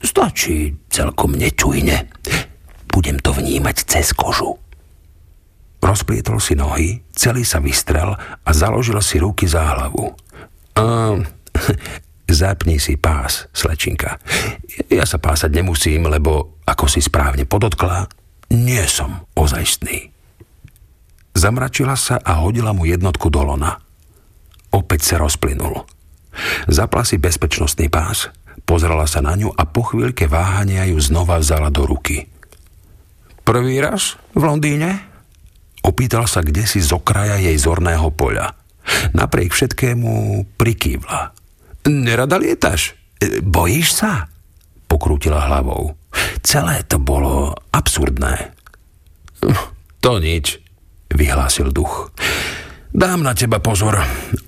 [0.00, 2.06] Stačí celkom nečujne.
[2.88, 4.54] Budem to vnímať cez kožu.
[5.82, 10.14] Rozplietol si nohy, celý sa vystrel a založil si ruky za hlavu.
[10.78, 11.20] A,
[12.30, 14.22] zapni si pás, slečinka.
[14.88, 18.08] Ja sa pásať nemusím, lebo, ako si správne podotkla,
[18.54, 20.15] nie som ozajstný.
[21.36, 23.76] Zamračila sa a hodila mu jednotku do lona.
[24.72, 25.84] Opäť sa rozplynul.
[26.64, 28.32] Zapla si bezpečnostný pás,
[28.64, 32.24] pozrela sa na ňu a po chvíľke váhania ju znova vzala do ruky.
[33.44, 34.96] Prvý raz v Londýne?
[35.84, 38.56] Opýtal sa kde si z okraja jej zorného poľa.
[39.12, 41.36] Napriek všetkému prikývla.
[41.86, 42.96] Nerada lietaš?
[43.20, 44.26] E, bojíš sa?
[44.88, 45.94] Pokrútila hlavou.
[46.42, 48.56] Celé to bolo absurdné.
[50.02, 50.65] To nič,
[51.12, 52.10] vyhlásil duch.
[52.96, 54.00] Dám na teba pozor.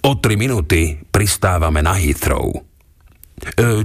[0.03, 2.49] O tri minúty pristávame na Heathrow.
[2.55, 2.63] E,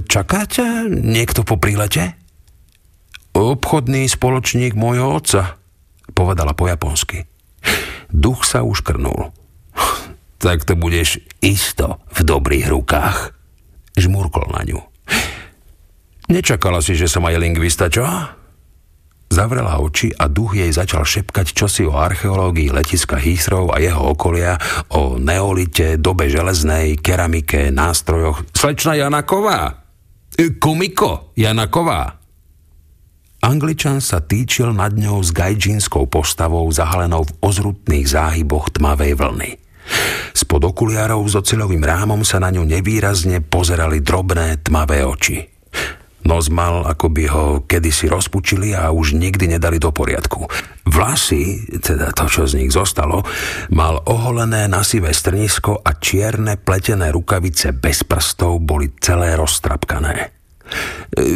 [0.04, 2.16] čakáte niekto po prílete?
[3.34, 5.58] Obchodný spoločník môjho otca,
[6.14, 7.26] povedala po japonsky.
[8.14, 9.34] Duch sa uškrnul.
[10.38, 13.34] Tak to budeš isto v dobrých rukách.
[13.98, 14.80] Žmurkol na ňu.
[16.30, 18.06] Nečakala si, že som aj lingvista, čo?
[19.34, 24.54] Zavrela oči a duch jej začal šepkať čosi o archeológii letiska Heathrow a jeho okolia,
[24.94, 28.46] o neolite, dobe železnej, keramike, nástrojoch.
[28.54, 29.90] Slečna Janaková!
[30.62, 32.14] Kumiko Janaková!
[33.42, 39.50] Angličan sa týčil nad ňou s gajdžínskou postavou zahalenou v ozrutných záhyboch tmavej vlny.
[40.30, 45.53] Spod okuliarov s oceľovým rámom sa na ňu nevýrazne pozerali drobné tmavé oči.
[46.24, 50.48] Nos mal, ako by ho kedysi rozpučili a už nikdy nedali do poriadku.
[50.88, 53.24] Vlasy, teda to, čo z nich zostalo,
[53.72, 60.32] mal oholené na sivé strnisko a čierne pletené rukavice bez prstov boli celé roztrapkané.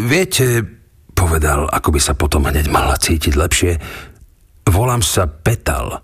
[0.09, 0.79] Viete,
[1.19, 3.73] Povedal, ako by sa potom hneď mala cítiť lepšie.
[4.71, 5.99] Volám sa Petal.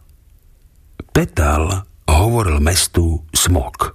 [1.15, 3.95] Petal hovoril mestu Smok.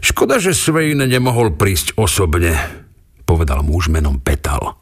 [0.00, 2.56] Škoda, že Svein nemohol prísť osobne,
[3.30, 4.74] povedal muž menom Petal.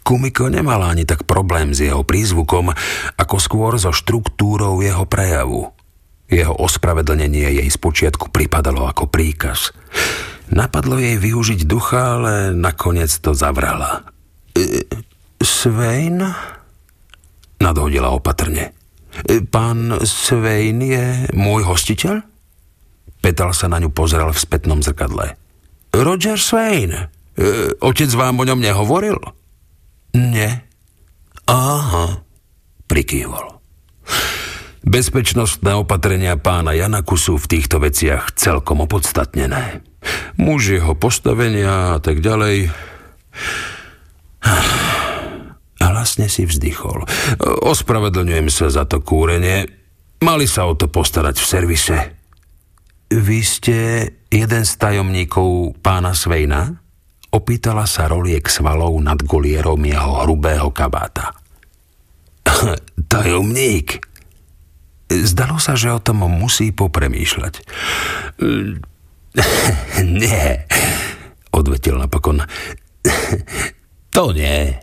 [0.00, 2.72] Kumiko nemala ani tak problém s jeho prízvukom,
[3.20, 5.68] ako skôr so štruktúrou jeho prejavu.
[6.32, 9.76] Jeho ospravedlnenie jej spočiatku pripadalo ako príkaz.
[10.48, 14.08] Napadlo jej využiť ducha, ale nakoniec to zavrala.
[15.36, 16.24] Svein?
[17.60, 18.72] Nadhodila opatrne.
[19.52, 22.24] Pán Svein je môj hostiteľ?
[23.20, 25.36] Petal sa na ňu pozrel v spätnom zrkadle.
[25.92, 27.19] Roger Svein.
[27.38, 29.18] E, otec vám o ňom nehovoril?
[30.16, 30.66] Nie.
[31.46, 32.22] Aha,
[32.90, 33.60] prikývol.
[34.80, 39.84] Bezpečnostné opatrenia pána Janaku sú v týchto veciach celkom opodstatnené.
[40.40, 42.72] Muž jeho postavenia a tak ďalej.
[45.84, 47.04] Hlasne si vzdychol.
[47.60, 49.68] Ospravedlňujem sa za to kúrenie.
[50.24, 51.96] Mali sa o to postarať v servise.
[53.12, 53.76] Vy ste
[54.32, 56.79] jeden z tajomníkov pána Svejna?
[57.30, 61.30] Opýtala sa roliek svalov nad golierom jeho hrubého kabáta.
[63.10, 64.02] Tajomník?
[65.10, 67.54] Zdalo sa, že o tom musí popremýšľať.
[70.22, 70.66] Nie,
[71.54, 72.42] odvetil napokon.
[74.10, 74.74] To nie.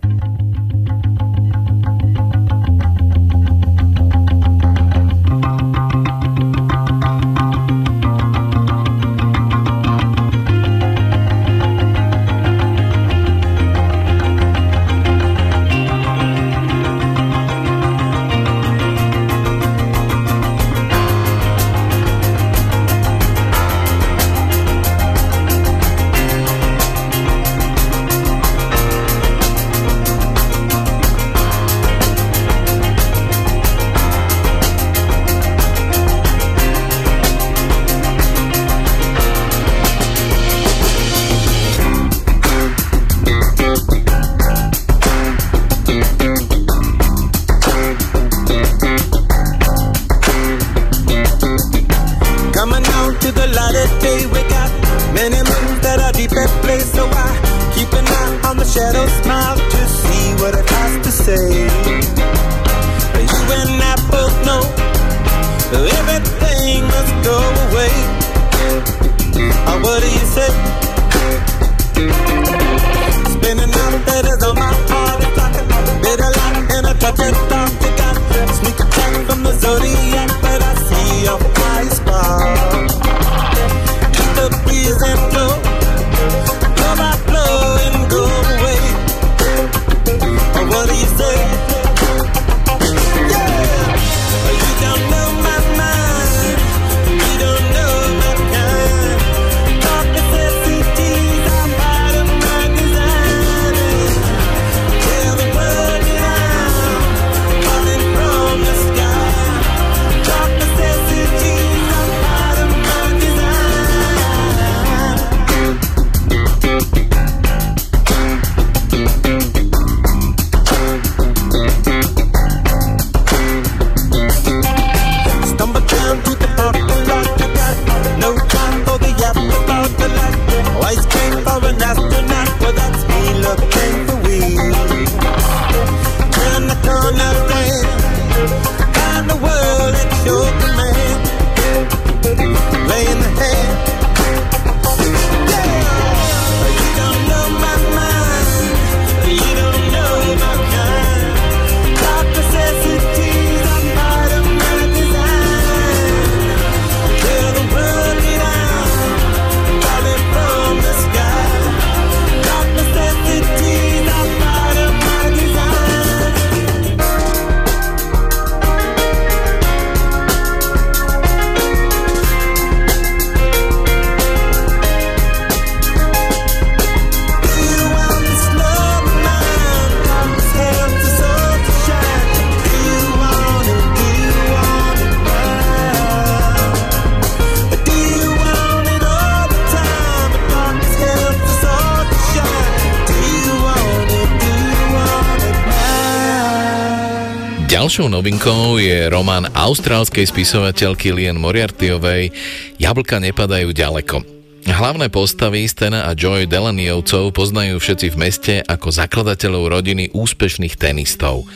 [197.97, 202.29] Ďalšou novinkou je román austrálskej spisovateľky Lien Moriartyovej
[202.77, 204.21] Jablka nepadajú ďaleko.
[204.69, 211.49] Hlavné postavy Stena a Joy Delaniovcov poznajú všetci v meste ako zakladateľov rodiny úspešných tenistov.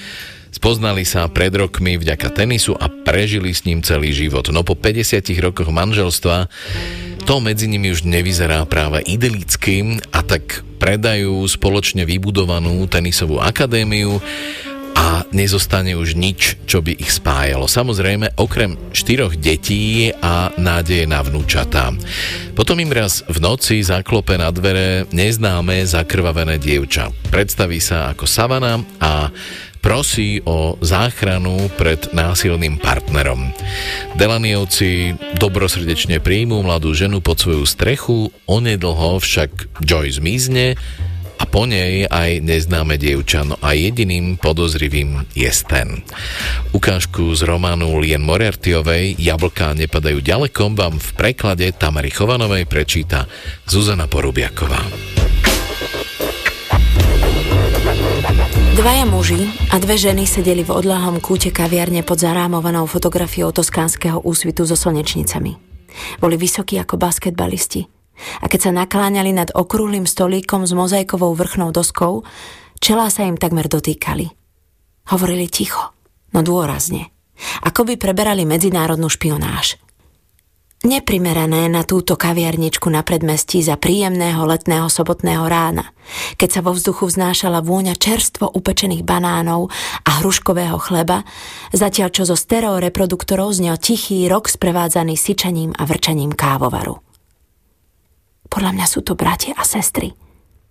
[0.49, 4.49] Spoznali sa pred rokmi vďaka tenisu a prežili s ním celý život.
[4.49, 6.49] No po 50 rokoch manželstva
[7.30, 14.18] to medzi nimi už nevyzerá práve idylicky a tak predajú spoločne vybudovanú tenisovú akadémiu
[15.32, 17.68] nezostane už nič, čo by ich spájalo.
[17.68, 21.91] Samozrejme, okrem štyroch detí a nádeje na vnúčatá.
[22.56, 27.10] Potom im raz v noci zaklope na dvere neznáme zakrvavené dievča.
[27.32, 29.32] Predstaví sa ako savana a
[29.82, 33.49] prosí o záchranu pred násilným partnerom.
[34.16, 40.78] Delaniovci dobrosrdečne príjmú mladú ženu pod svoju strechu, onedlho však Joy zmizne
[41.52, 45.99] po nej aj neznáme dievča, no a jediným podozrivým je Sten.
[46.72, 53.28] Ukážku z románu Lien Moriartyovej Jablká nepadajú ďaleko vám v preklade Tamary Chovanovej prečíta
[53.68, 54.80] Zuzana Porubiaková.
[58.80, 64.64] Dvaja muži a dve ženy sedeli v odláhom kúte kaviarne pod zarámovanou fotografiou toskánskeho úsvitu
[64.64, 65.60] so slnečnicami.
[66.23, 68.01] Boli vysokí ako basketbalisti
[68.41, 72.23] a keď sa nakláňali nad okrúhlym stolíkom s mozaikovou vrchnou doskou,
[72.80, 74.30] čelá sa im takmer dotýkali.
[75.11, 75.93] Hovorili ticho,
[76.31, 77.10] no dôrazne.
[77.65, 79.81] Ako by preberali medzinárodnú špionáž.
[80.81, 85.93] Neprimerané na túto kaviarničku na predmestí za príjemného letného sobotného rána,
[86.41, 89.69] keď sa vo vzduchu vznášala vôňa čerstvo upečených banánov
[90.02, 91.22] a hruškového chleba,
[91.69, 97.11] zatiaľ čo zo stereoreproduktorov znel tichý rok sprevádzaný syčaním a vrčaním kávovaru.
[98.52, 100.11] Podľa mňa sú to bratia a sestry,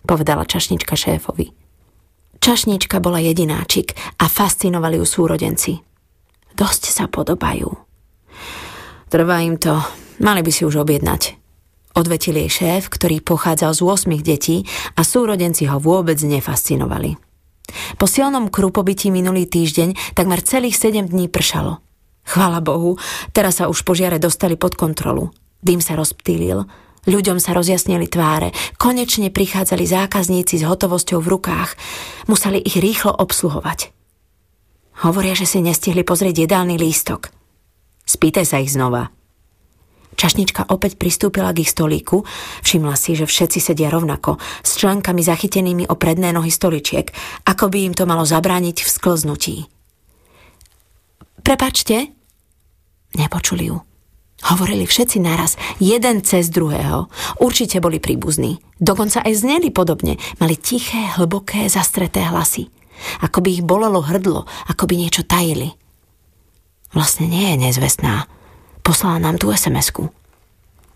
[0.04, 1.56] povedala čašnička šéfovi.
[2.40, 5.80] Čašnička bola jedináčik a fascinovali ju súrodenci.
[6.52, 7.72] Dosť sa podobajú.
[9.08, 9.80] Trvá im to,
[10.20, 11.40] mali by si už objednať.
[11.96, 17.16] Odvetil jej šéf, ktorý pochádzal z 8 detí a súrodenci ho vôbec nefascinovali.
[17.96, 21.80] Po silnom krupobití minulý týždeň takmer celých 7 dní pršalo.
[22.28, 23.00] Chvala Bohu,
[23.32, 25.32] teraz sa už požiare dostali pod kontrolu.
[25.64, 26.62] Dým sa rozptýlil
[27.08, 31.70] Ľuďom sa rozjasnili tváre, konečne prichádzali zákazníci s hotovosťou v rukách.
[32.28, 33.88] Museli ich rýchlo obsluhovať.
[35.00, 37.32] Hovoria, že si nestihli pozrieť jedálny lístok.
[38.04, 39.08] Spýtaj sa ich znova.
[40.20, 42.28] Čašnička opäť pristúpila k ich stolíku,
[42.60, 47.08] všimla si, že všetci sedia rovnako, s členkami zachytenými o predné nohy stoličiek,
[47.48, 49.56] ako by im to malo zabrániť v sklznutí.
[51.40, 52.12] Prepačte?
[53.16, 53.89] Nepočuli ju.
[54.40, 57.12] Hovorili všetci naraz, jeden cez druhého.
[57.44, 58.64] Určite boli príbuzní.
[58.80, 60.16] Dokonca aj zneli podobne.
[60.40, 62.72] Mali tiché, hlboké, zastreté hlasy.
[63.20, 65.76] Ako by ich bolelo hrdlo, ako by niečo tajili.
[66.96, 68.24] Vlastne nie je nezvestná.
[68.80, 70.08] Poslala nám tú SMS-ku.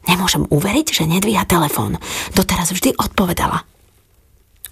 [0.08, 2.00] Nemôžem uveriť, že nedvíha telefón.
[2.32, 3.64] Doteraz vždy odpovedala.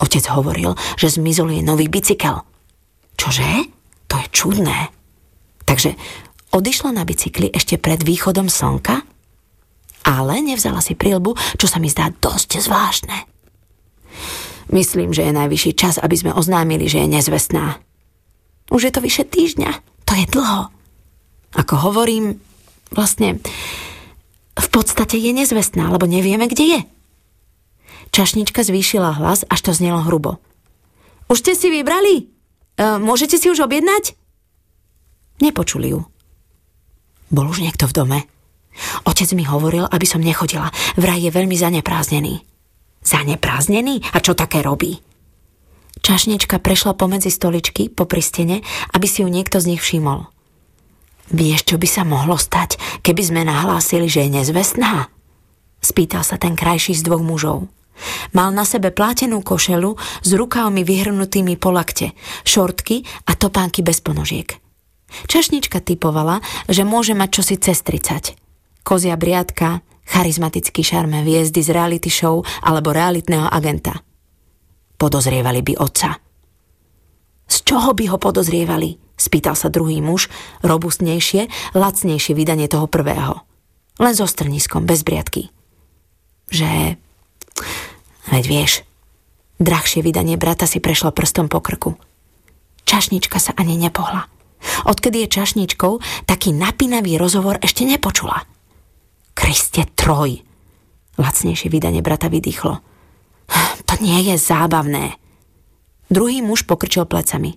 [0.00, 2.42] Otec hovoril, že zmizol jej nový bicykel.
[3.16, 3.70] Čože?
[4.08, 4.90] To je čudné.
[5.62, 5.94] Takže
[6.52, 9.02] odišla na bicykli ešte pred východom slnka,
[10.04, 13.18] ale nevzala si prilbu, čo sa mi zdá dosť zvláštne.
[14.72, 17.80] Myslím, že je najvyšší čas, aby sme oznámili, že je nezvestná.
[18.72, 19.70] Už je to vyše týždňa.
[20.08, 20.72] To je dlho.
[21.52, 22.40] Ako hovorím,
[22.88, 23.40] vlastne
[24.56, 26.80] v podstate je nezvestná, lebo nevieme, kde je.
[28.12, 30.40] Čašnička zvýšila hlas, až to znelo hrubo.
[31.32, 32.28] Už ste si vybrali?
[32.76, 34.12] E, môžete si už objednať?
[35.40, 36.04] Nepočuli ju.
[37.32, 38.18] Bol už niekto v dome?
[39.08, 40.68] Otec mi hovoril, aby som nechodila.
[41.00, 42.44] Vraj je veľmi zanepráznený.
[43.00, 44.04] Zanepráznený?
[44.12, 45.00] A čo také robí?
[46.04, 48.60] Čašnička prešla pomedzi stoličky po pristene,
[48.92, 50.28] aby si ju niekto z nich všimol.
[51.32, 55.08] Vieš, čo by sa mohlo stať, keby sme nahlásili, že je nezvestná?
[55.80, 57.72] Spýtal sa ten krajší z dvoch mužov.
[58.36, 62.12] Mal na sebe plátenú košelu s rukávmi vyhrnutými po lakte,
[62.44, 64.61] šortky a topánky bez ponožiek.
[65.28, 68.36] Čašnička typovala, že môže mať čosi cez 30.
[68.82, 74.02] Kozia briadka, charizmatický šarme hviezdy z reality show alebo realitného agenta.
[74.98, 76.18] Podozrievali by otca.
[77.46, 78.98] Z čoho by ho podozrievali?
[79.18, 80.26] Spýtal sa druhý muž,
[80.66, 81.46] robustnejšie,
[81.78, 83.44] lacnejšie vydanie toho prvého.
[84.02, 85.52] Len so strniskom, bez briadky.
[86.50, 86.98] Že...
[88.32, 88.72] Veď vieš,
[89.62, 91.94] drahšie vydanie brata si prešlo prstom po krku.
[92.82, 94.26] Čašnička sa ani nepohla.
[94.86, 98.42] Odkedy je čašničkou, taký napínavý rozhovor ešte nepočula.
[99.32, 100.42] Kriste troj!
[101.18, 102.80] Lacnejšie vydanie brata vydýchlo.
[103.84, 105.20] To nie je zábavné.
[106.08, 107.56] Druhý muž pokrčil plecami.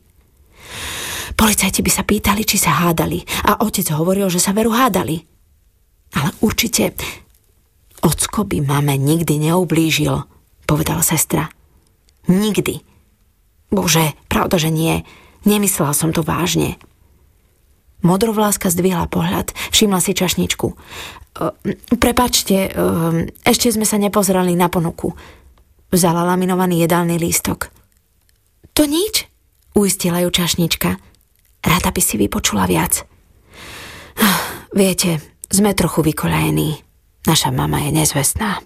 [1.35, 5.19] Policajti by sa pýtali, či sa hádali a otec hovoril, že sa veru hádali.
[6.15, 6.95] Ale určite
[7.99, 10.23] ocko by mame nikdy neublížil,
[10.63, 11.51] povedala sestra.
[12.31, 12.79] Nikdy.
[13.71, 15.03] Bože, pravda, že nie.
[15.43, 16.79] Nemyslela som to vážne.
[18.03, 20.67] Modrovláska zdvihla pohľad, všimla si čašničku.
[20.71, 20.75] E,
[21.95, 22.69] prepačte, e,
[23.45, 25.15] ešte sme sa nepozerali na ponuku.
[25.93, 27.71] Vzala laminovaný jedálny lístok.
[28.75, 29.29] To nič,
[29.77, 30.89] uistila ju čašnička.
[31.63, 33.07] Rada by si vypočula viac.
[34.75, 36.83] Viete, sme trochu vykolajení.
[37.25, 38.59] Naša mama je nezvestná.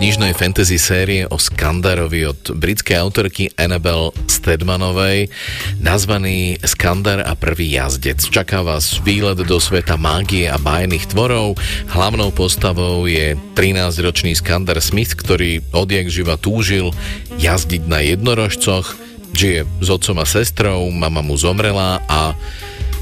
[0.00, 5.28] Knižnej fantasy série o Skandarovi od britskej autorky Annabel Stedmanovej,
[5.76, 8.16] nazvaný Skandar a prvý jazdec.
[8.24, 11.60] Čaká vás výlet do sveta mágie a bájnych tvorov.
[11.92, 16.96] Hlavnou postavou je 13-ročný Skandar Smith, ktorý odjak živa túžil
[17.36, 18.96] jazdiť na jednorožcoch,
[19.36, 22.32] žije s otcom a sestrou, mama mu zomrela a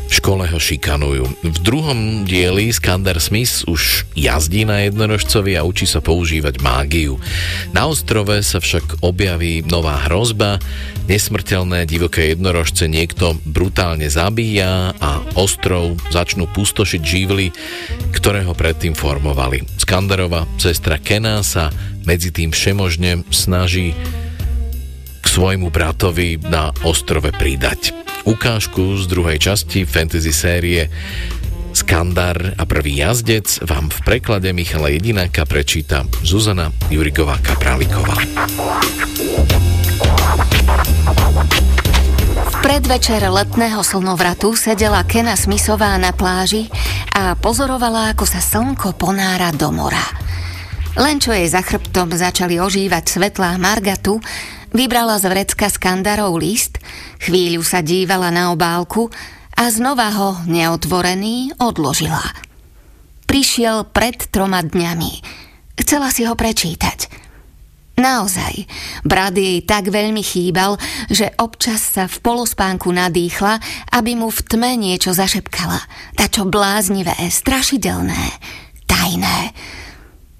[0.08, 1.24] v škole ho šikanujú.
[1.44, 7.20] V druhom dieli Skander Smith už jazdí na jednorožcovi a učí sa používať mágiu.
[7.76, 10.56] Na ostrove sa však objaví nová hrozba,
[11.12, 17.52] nesmrteľné divoké jednorožce niekto brutálne zabíja a ostrov začnú pustošiť živly,
[18.16, 19.68] ktoré ho predtým formovali.
[19.76, 21.68] Skanderova sestra Kena sa
[22.08, 23.92] medzi tým všemožne snaží
[25.20, 27.97] k svojmu bratovi na ostrove pridať.
[28.28, 30.92] Ukážku z druhej časti fantasy série
[31.72, 38.20] Skandar a prvý jazdec vám v preklade Michala Jedináka prečíta Zuzana Jurigová Kapraliková.
[42.52, 46.68] V predvečer letného slnovratu sedela Kena Smithová na pláži
[47.16, 50.04] a pozorovala, ako sa slnko ponára do mora.
[51.00, 54.20] Len čo jej za chrbtom začali ožívať svetlá Margatu,
[54.68, 56.76] Vybrala z vrecka skandarov list,
[57.22, 59.10] chvíľu sa dívala na obálku
[59.58, 62.22] a znova ho, neotvorený, odložila.
[63.26, 65.12] Prišiel pred troma dňami.
[65.78, 67.28] Chcela si ho prečítať.
[67.98, 68.70] Naozaj,
[69.02, 70.78] brat jej tak veľmi chýbal,
[71.10, 73.58] že občas sa v polospánku nadýchla,
[73.90, 75.82] aby mu v tme niečo zašepkala.
[76.14, 78.38] Dačo bláznivé, strašidelné,
[78.86, 79.50] tajné.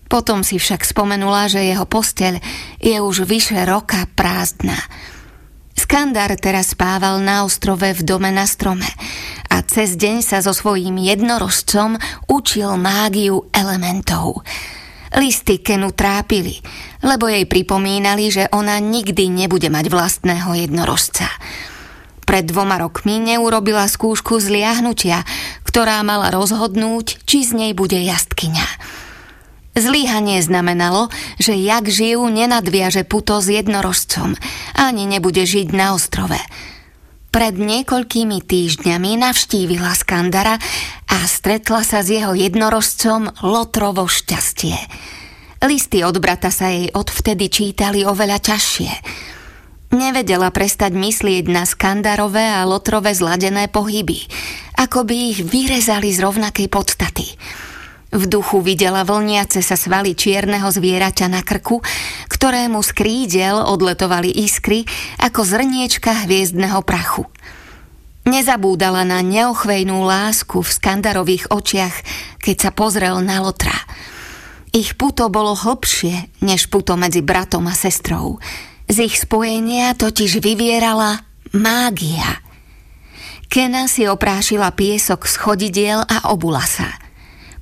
[0.07, 2.39] Potom si však spomenula, že jeho posteľ
[2.79, 4.79] je už vyše roka prázdna.
[5.79, 8.91] Skandar teraz spával na ostrove v dome na strome
[9.47, 11.95] a cez deň sa so svojím jednorožcom
[12.27, 14.43] učil mágiu elementov.
[15.15, 16.59] Listy Kenu trápili,
[17.07, 21.31] lebo jej pripomínali, že ona nikdy nebude mať vlastného jednorožca.
[22.27, 25.23] Pred dvoma rokmi neurobila skúšku zliahnutia,
[25.63, 28.67] ktorá mala rozhodnúť, či z nej bude jastkyňa.
[29.79, 31.07] Zlíhanie znamenalo,
[31.39, 34.35] že jak žijú nenadviaže puto s jednorožcom,
[34.75, 36.35] ani nebude žiť na ostrove.
[37.31, 40.59] Pred niekoľkými týždňami navštívila Skandara
[41.07, 44.75] a stretla sa s jeho jednorožcom Lotrovo šťastie.
[45.63, 48.91] Listy od brata sa jej odvtedy čítali oveľa ťažšie.
[49.95, 54.27] Nevedela prestať myslieť na Skandarové a Lotrové zladené pohyby,
[54.75, 57.27] ako by ich vyrezali z rovnakej podstaty–
[58.09, 61.85] v duchu videla vlniace sa svaly čierneho zvieraťa na krku,
[62.33, 64.89] ktorému z krídel odletovali iskry
[65.21, 67.29] ako zrniečka hviezdneho prachu.
[68.25, 71.97] Nezabúdala na neochvejnú lásku v skandarových očiach,
[72.41, 73.77] keď sa pozrel na Lotra.
[74.73, 78.41] Ich puto bolo hlbšie, než puto medzi bratom a sestrou.
[78.89, 81.25] Z ich spojenia totiž vyvierala
[81.57, 82.41] mágia.
[83.49, 86.89] Kena si oprášila piesok z chodidiel a obula sa–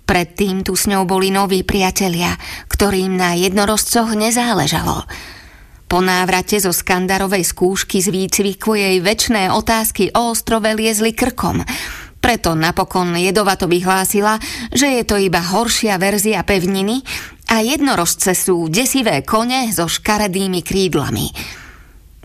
[0.07, 2.39] Predtým tu s ňou boli noví priatelia,
[2.71, 5.03] ktorým na jednorožcoch nezáležalo.
[5.87, 11.63] Po návrate zo skandarovej skúšky z výcviku jej väčšné otázky o ostrove liezli krkom.
[12.23, 14.39] Preto napokon jedovato vyhlásila,
[14.75, 17.03] že je to iba horšia verzia pevniny
[17.51, 21.31] a jednorožce sú desivé kone so škaredými krídlami.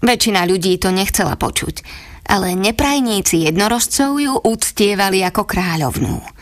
[0.02, 1.86] Väčšina ľudí to nechcela počuť,
[2.34, 6.41] ale neprajníci jednorožcov ju uctievali ako kráľovnú.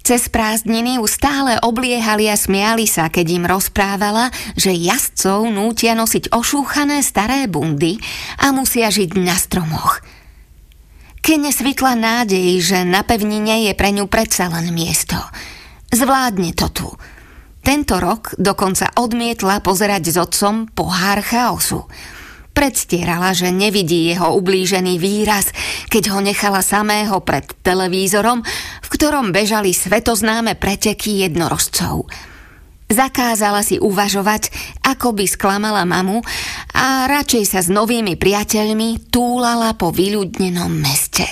[0.00, 6.32] Cez prázdniny ju stále obliehali a smiali sa, keď im rozprávala, že jazdcov nútia nosiť
[6.32, 8.00] ošúchané staré bundy
[8.40, 10.00] a musia žiť na stromoch.
[11.20, 15.20] Kene svitla nádej, že na pevnine je pre ňu predsa len miesto.
[15.92, 16.88] Zvládne to tu.
[17.60, 21.84] Tento rok dokonca odmietla pozerať s otcom pohár chaosu–
[22.60, 25.48] Predstierala, že nevidí jeho ublížený výraz,
[25.88, 28.44] keď ho nechala samého pred televízorom,
[28.84, 32.04] v ktorom bežali svetoznáme preteky jednorožcov.
[32.92, 34.52] Zakázala si uvažovať,
[34.84, 36.20] ako by sklamala mamu
[36.76, 41.24] a radšej sa s novými priateľmi túlala po vyľudnenom meste.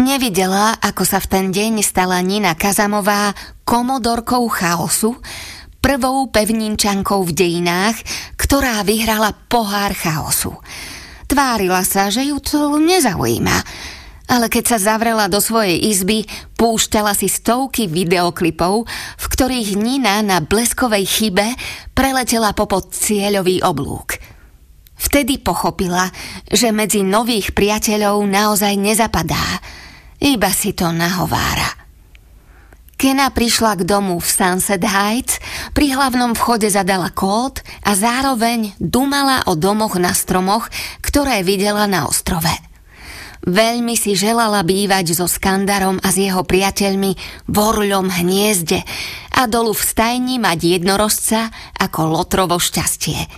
[0.00, 3.36] Nevidela, ako sa v ten deň stala Nina Kazamová
[3.68, 5.20] komodorkou chaosu,
[5.78, 7.96] prvou pevninčankou v dejinách,
[8.36, 10.56] ktorá vyhrala pohár chaosu.
[11.28, 13.58] Tvárila sa, že ju to nezaujíma,
[14.28, 16.28] ale keď sa zavrela do svojej izby,
[16.60, 18.84] púšťala si stovky videoklipov,
[19.16, 21.56] v ktorých Nina na bleskovej chybe
[21.96, 24.20] preletela popod cieľový oblúk.
[24.98, 26.10] Vtedy pochopila,
[26.50, 29.62] že medzi nových priateľov naozaj nezapadá,
[30.20, 31.87] iba si to nahovára.
[32.98, 35.38] Kena prišla k domu v Sunset Heights,
[35.70, 40.66] pri hlavnom vchode zadala kód a zároveň dumala o domoch na stromoch,
[40.98, 42.50] ktoré videla na ostrove.
[43.46, 47.14] Veľmi si želala bývať so Skandarom a s jeho priateľmi
[47.46, 48.82] v orľom hniezde
[49.30, 53.30] a dolu v stajni mať jednorožca ako Lotrovo šťastie.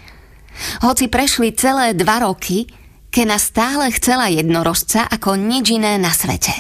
[0.89, 2.65] Hoci prešli celé dva roky,
[3.13, 6.57] Kena stále chcela jednorožca ako nič iné na svete.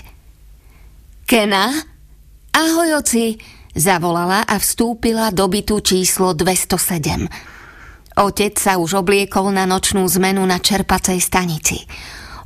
[1.24, 1.89] Kena?
[2.50, 3.38] Ahoj, oci,
[3.78, 7.30] zavolala a vstúpila do bytu číslo 207.
[8.18, 11.86] Otec sa už obliekol na nočnú zmenu na čerpacej stanici.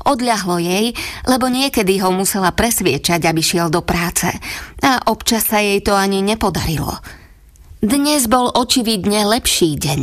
[0.04, 0.92] Odľahlo jej,
[1.24, 4.28] lebo niekedy ho musela presviečať, aby šiel do práce.
[4.84, 7.00] A občas sa jej to ani nepodarilo.
[7.80, 10.00] Dnes bol očividne lepší deň.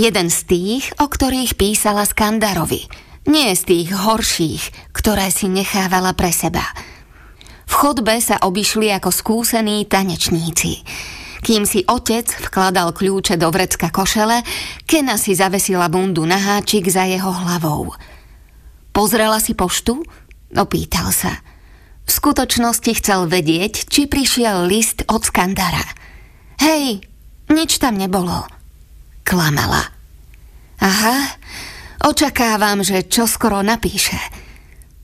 [0.00, 2.88] Jeden z tých, o ktorých písala Skandarovi.
[3.28, 6.64] Nie z tých horších, ktoré si nechávala pre seba.
[7.66, 10.82] V chodbe sa obišli ako skúsení tanečníci.
[11.42, 14.46] Kým si otec vkladal kľúče do vrecka košele,
[14.86, 17.90] Kena si zavesila bundu na háčik za jeho hlavou.
[18.94, 20.06] Pozrela si poštu?
[20.54, 21.42] Opýtal sa.
[22.06, 25.82] V skutočnosti chcel vedieť, či prišiel list od Skandara.
[26.62, 27.02] Hej,
[27.50, 28.46] nič tam nebolo.
[29.26, 29.82] Klamala.
[30.82, 31.18] Aha,
[32.06, 34.18] očakávam, že čo skoro napíše.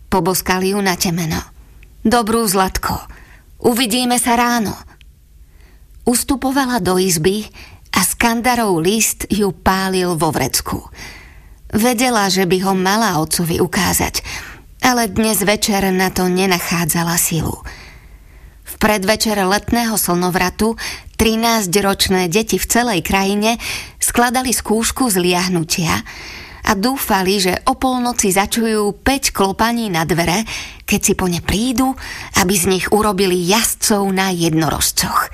[0.07, 1.58] Poboskali ju na temeno.
[2.09, 3.05] Dobrú Zlatko,
[3.69, 4.73] uvidíme sa ráno.
[6.09, 7.45] Ustupovala do izby
[7.93, 10.89] a Skandarov list ju pálil vo vrecku.
[11.69, 14.25] Vedela, že by ho mala otcovi ukázať,
[14.81, 17.61] ale dnes večer na to nenachádzala silu.
[18.65, 20.81] V predvečer letného slnovratu
[21.21, 23.61] 13-ročné deti v celej krajine
[24.01, 25.93] skladali skúšku z liahnutia
[26.69, 30.45] a dúfali, že o polnoci začujú 5 klopaní na dvere,
[30.85, 31.97] keď si po ne prídu,
[32.37, 35.33] aby z nich urobili jazdcov na jednorožcoch.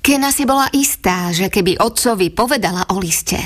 [0.00, 3.36] Kena si bola istá, že keby otcovi povedala o liste,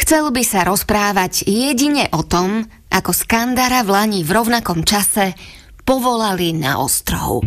[0.00, 5.36] chcel by sa rozprávať jedine o tom, ako Skandara v Lani v rovnakom čase
[5.84, 7.44] povolali na ostrov.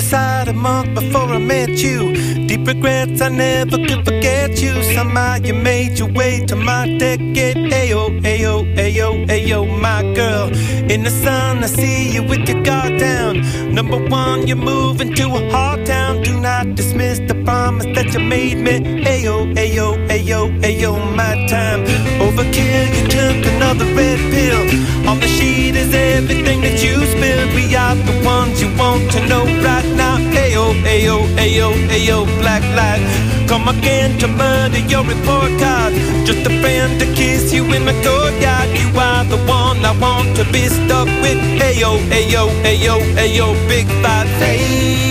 [0.00, 2.14] Suicide a month before I met you.
[2.46, 4.82] Deep regrets, I never could forget you.
[4.94, 7.70] Somehow you made your way to my decade.
[7.70, 10.48] Ayo, ayo, ayo, ayo, my girl.
[10.90, 13.42] In the sun, I see you with your guard down.
[13.74, 16.22] Number one, you're moving to a hard town.
[16.22, 19.04] Do not dismiss the promise that you made me.
[19.04, 21.84] Ayo, ayo, ayo, ayo, my time.
[22.24, 24.62] Overkill, you took another red pill.
[25.10, 27.54] On the sheet is everything that you spilled.
[27.54, 29.89] We are the ones you want to know right.
[30.34, 33.02] Ayo, ayo, ayo, ayo, black light.
[33.48, 35.92] Come again to murder your report card.
[36.24, 38.68] Just a friend to kiss you in my courtyard.
[38.78, 41.40] You are the one I want to be stuck with.
[41.60, 45.09] Ayo, ayo, ayo, ayo, big fat favor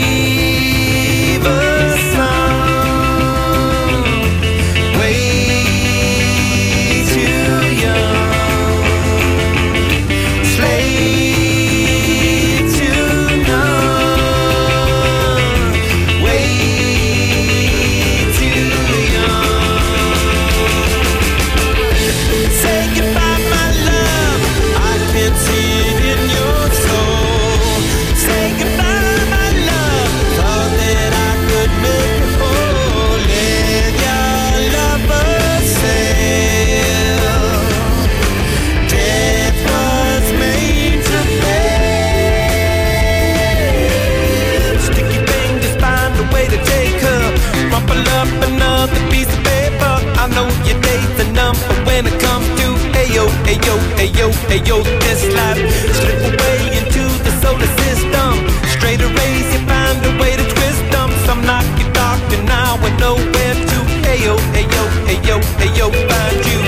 [53.49, 55.61] ayo, ayo, ayo, this life.
[55.97, 58.33] Slip away into the solar system.
[58.75, 61.09] Straight arrays, you find a way to twist them.
[61.25, 63.79] Some knock you dark and now I know where to.
[64.13, 66.59] Ayo, ayo, ayo, ayo, find you.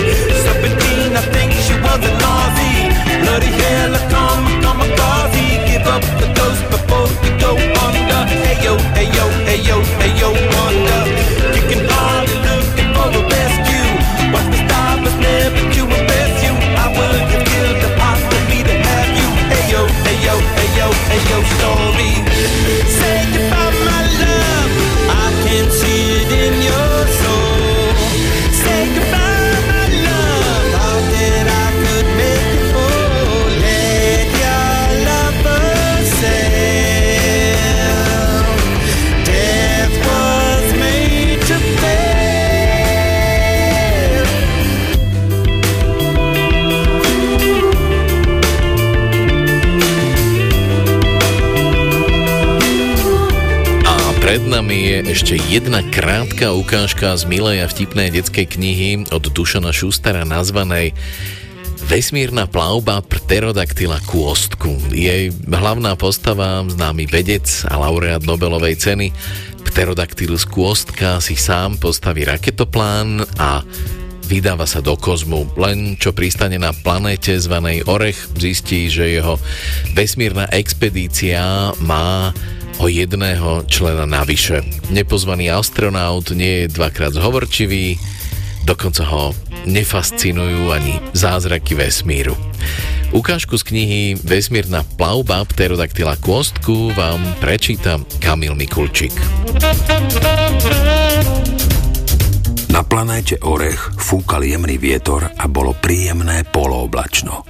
[0.43, 2.73] Serpentine, I think she was a Nazi.
[3.23, 5.45] Bloody hell, I come, come a quasi.
[5.69, 7.51] Give up the ghost before you go
[7.85, 8.21] under.
[8.51, 10.10] Ayo, ayo, ayo, ayo,
[54.61, 60.21] nami je ešte jedna krátka ukážka z milej a vtipnej detskej knihy od Dušana Šustara
[60.21, 60.93] nazvanej
[61.89, 64.93] Vesmírna plavba pterodaktyla kôstku.
[64.93, 69.09] Jej hlavná postava, známy vedec a laureát Nobelovej ceny,
[69.65, 73.65] pterodaktylus kôstka si sám postaví raketoplán a
[74.29, 75.57] vydáva sa do kozmu.
[75.57, 79.41] Len čo pristane na planéte zvanej Orech, zistí, že jeho
[79.97, 82.29] vesmírna expedícia má
[82.81, 84.65] o jedného člena navyše.
[84.89, 88.01] Nepozvaný astronaut nie je dvakrát zhovorčivý,
[88.65, 89.37] dokonca ho
[89.69, 92.33] nefascinujú ani zázraky vesmíru.
[93.13, 99.13] Ukážku z knihy Vesmírna plavba pterodaktyla kôstku vám prečíta Kamil Mikulčík.
[102.73, 107.45] Na planéte Orech fúkal jemný vietor a bolo príjemné polooblačno.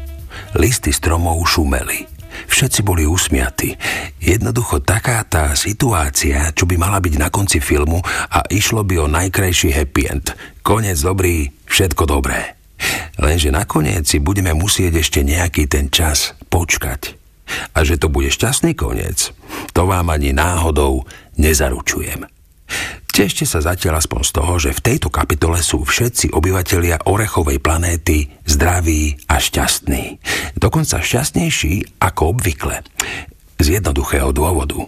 [0.60, 2.11] Listy stromov šumeli.
[2.52, 3.80] Všetci boli usmiatí.
[4.20, 9.08] Jednoducho taká tá situácia, čo by mala byť na konci filmu a išlo by o
[9.08, 10.36] najkrajší happy end.
[10.60, 12.60] Konec dobrý, všetko dobré.
[13.16, 17.16] Lenže nakoniec si budeme musieť ešte nejaký ten čas počkať.
[17.72, 19.32] A že to bude šťastný koniec,
[19.72, 21.08] to vám ani náhodou
[21.40, 22.28] nezaručujem.
[23.12, 28.32] Tešte sa zatiaľ aspoň z toho, že v tejto kapitole sú všetci obyvatelia Orechovej planéty
[28.48, 30.18] zdraví a šťastní.
[30.56, 32.80] Dokonca šťastnejší ako obvykle.
[33.60, 34.80] Z jednoduchého dôvodu.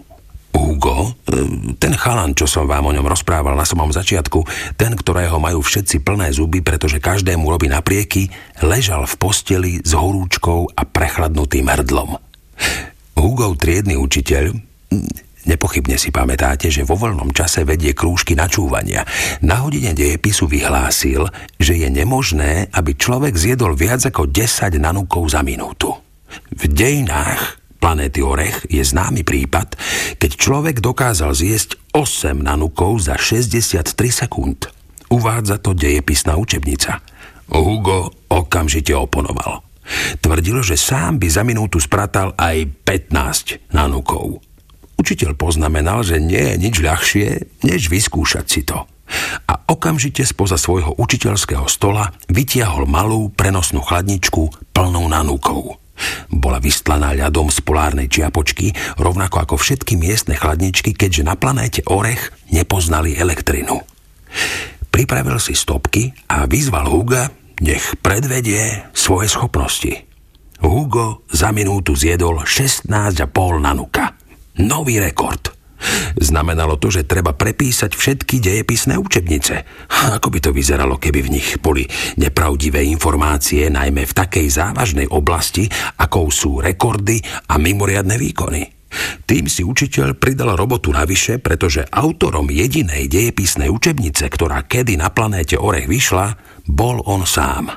[0.56, 4.46] Hugo, e, ten chalan, čo som vám o ňom rozprával na samom začiatku,
[4.80, 8.32] ten, ktorého majú všetci plné zuby, pretože každému robí naprieky,
[8.64, 12.16] ležal v posteli s horúčkou a prechladnutým hrdlom.
[13.18, 14.54] Hugo, triedny učiteľ,
[15.44, 19.04] Nepochybne si pamätáte, že vo voľnom čase vedie krúžky načúvania.
[19.44, 21.28] Na hodine dejepisu vyhlásil,
[21.60, 25.92] že je nemožné, aby človek zjedol viac ako 10 nanúkov za minútu.
[26.48, 29.76] V dejinách planéty Orech je známy prípad,
[30.16, 34.64] keď človek dokázal zjesť 8 nanúkov za 63 sekúnd.
[35.12, 37.04] Uvádza to dejepisná učebnica.
[37.52, 39.60] Hugo okamžite oponoval.
[40.24, 44.40] Tvrdil, že sám by za minútu spratal aj 15 nanúkov.
[44.94, 47.26] Učiteľ poznamenal, že nie je nič ľahšie,
[47.66, 48.86] než vyskúšať si to.
[49.44, 55.76] A okamžite spoza svojho učiteľského stola vytiahol malú prenosnú chladničku plnou nanúkov.
[56.32, 62.34] Bola vystlaná ľadom z polárnej čiapočky, rovnako ako všetky miestne chladničky, keďže na planéte Orech
[62.50, 63.78] nepoznali elektrinu.
[64.90, 67.30] Pripravil si stopky a vyzval Huga,
[67.62, 69.90] nech predvedie svoje schopnosti.
[70.58, 72.90] Hugo za minútu zjedol 16,5
[73.62, 74.23] nanuka.
[74.62, 75.50] Nový rekord.
[76.14, 79.66] Znamenalo to, že treba prepísať všetky dejepisné učebnice.
[80.14, 81.84] Ako by to vyzeralo, keby v nich boli
[82.16, 85.66] nepravdivé informácie, najmä v takej závažnej oblasti,
[85.98, 87.20] akou sú rekordy
[87.50, 88.62] a mimoriadne výkony.
[89.26, 95.58] Tým si učiteľ pridal robotu navyše, pretože autorom jedinej dejepisnej učebnice, ktorá kedy na planéte
[95.58, 96.38] Orech vyšla,
[96.70, 97.74] bol on sám.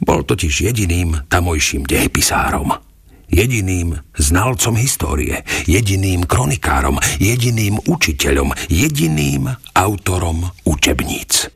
[0.00, 2.89] Bol totiž jediným tamojším dejepisárom
[3.30, 11.48] jediným znalcom histórie, jediným kronikárom, jediným učiteľom, jediným autorom učebníc.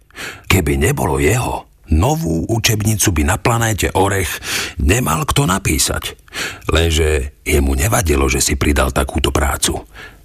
[0.46, 4.30] Keby nebolo jeho, novú učebnicu by na planéte Orech
[4.80, 6.16] nemal kto napísať.
[6.70, 9.84] Lenže jemu nevadilo, že si pridal takúto prácu.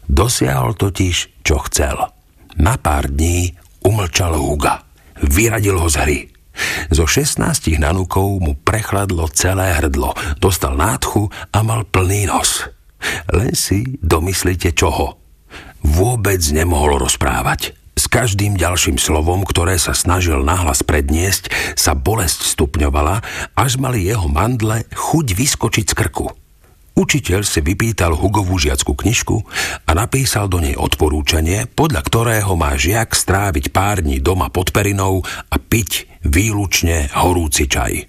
[0.09, 1.97] Dosiahol totiž, čo chcel.
[2.57, 3.53] Na pár dní
[3.85, 4.81] umlčal Huga.
[5.19, 6.19] Vyradil ho z hry.
[6.89, 7.39] Zo 16
[7.79, 12.67] nanúkov mu prechladlo celé hrdlo, dostal nádchu a mal plný nos.
[13.31, 15.19] Len si domyslite čoho.
[15.79, 17.77] Vôbec nemohol rozprávať.
[17.99, 23.19] S každým ďalším slovom, ktoré sa snažil nahlas predniesť, sa bolesť stupňovala,
[23.59, 26.31] až mali jeho mandle chuť vyskočiť z krku.
[26.99, 29.39] Učiteľ si vypýtal Hugovú žiackú knižku
[29.87, 35.23] a napísal do nej odporúčanie, podľa ktorého má žiak stráviť pár dní doma pod perinou
[35.23, 38.03] a piť výlučne horúci čaj.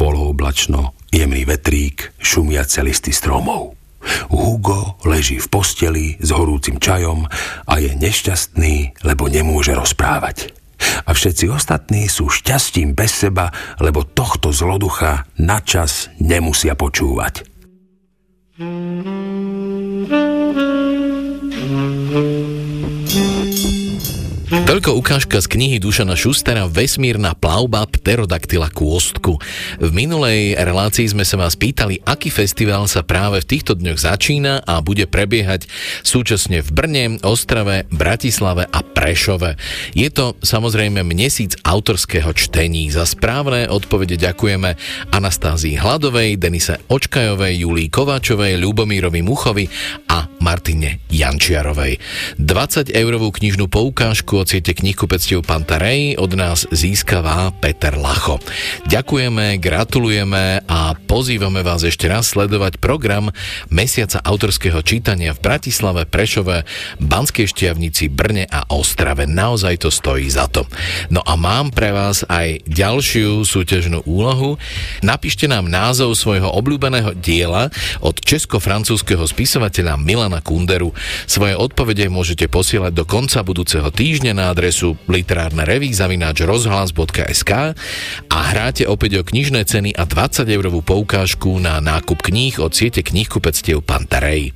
[0.00, 3.76] Polooblačno, jemný vetrík, šumiace listy stromov.
[4.32, 7.28] Hugo leží v posteli s horúcim čajom
[7.68, 10.48] a je nešťastný, lebo nemôže rozprávať.
[11.04, 13.52] A všetci ostatní sú šťastím bez seba,
[13.84, 17.51] lebo tohto zloducha načas nemusia počúvať.
[22.12, 22.51] Mm-hmm.
[24.52, 29.40] Toľko ukážka z knihy Dušana Šustera Vesmírna plavba pterodaktyla kôstku.
[29.80, 34.60] V minulej relácii sme sa vás pýtali, aký festival sa práve v týchto dňoch začína
[34.68, 35.72] a bude prebiehať
[36.04, 39.56] súčasne v Brne, Ostrave, Bratislave a Prešove.
[39.96, 42.92] Je to samozrejme mesíc autorského čtení.
[42.92, 44.76] Za správne odpovede ďakujeme
[45.16, 49.64] Anastázii Hladovej, Denise Očkajovej, Julii Kováčovej, Ľubomírovi Muchovi
[50.12, 51.96] a Martine Jančiarovej.
[52.36, 58.42] 20 eurovú knižnú poukážku od siete knihkupectiev Pantarej od nás získava Peter Lacho.
[58.90, 63.30] Ďakujeme, gratulujeme a pozývame vás ešte raz sledovať program
[63.70, 66.66] Mesiaca autorského čítania v Bratislave, Prešove,
[66.98, 69.30] Banskej Štiavnici, Brne a Ostrave.
[69.30, 70.66] Naozaj to stojí za to.
[71.06, 74.58] No a mám pre vás aj ďalšiu súťažnú úlohu.
[75.06, 77.70] Napíšte nám názov svojho obľúbeného diela
[78.02, 80.90] od česko-francúzského spisovateľa Milana Kunderu.
[81.30, 85.64] Svoje odpovede môžete posielať do konca budúceho týždňa na adresu literárne
[86.42, 87.52] rozhlas.sk
[88.28, 93.00] a hráte opäť o knižné ceny a 20 eurovú poukážku na nákup kníh od siete
[93.06, 94.52] knihkupectiev Pantarej.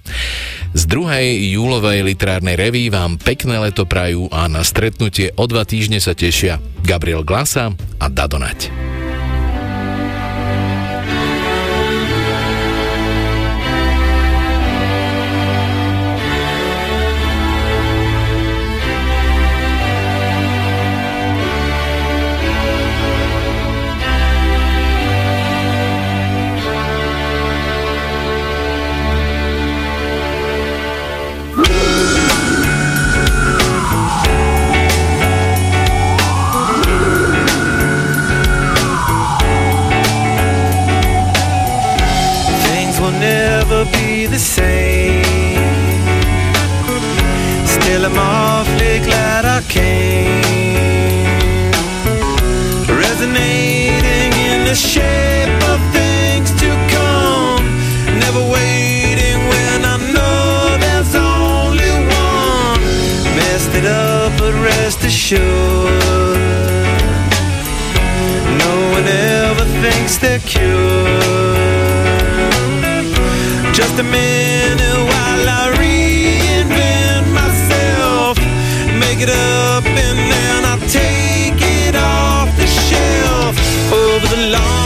[0.77, 6.03] Z druhej júlovej literárnej reví vám pekné leto prajú a na stretnutie o dva týždne
[6.03, 7.73] sa tešia Gabriel Glasa
[8.03, 8.69] a Dadonať.
[44.37, 45.25] the same.
[47.65, 50.43] Still, I'm awfully glad I came.
[53.03, 57.65] Resonating in the shape of things to come.
[58.25, 61.95] Never waiting when I know there's only
[62.29, 62.81] one.
[63.39, 65.47] Messed it up, but rest assured.
[68.65, 71.46] No one ever thinks they're cured
[73.97, 78.37] just a minute while I reinvent myself.
[78.99, 83.57] Make it up and then I'll take it off the shelf
[83.93, 84.86] over the long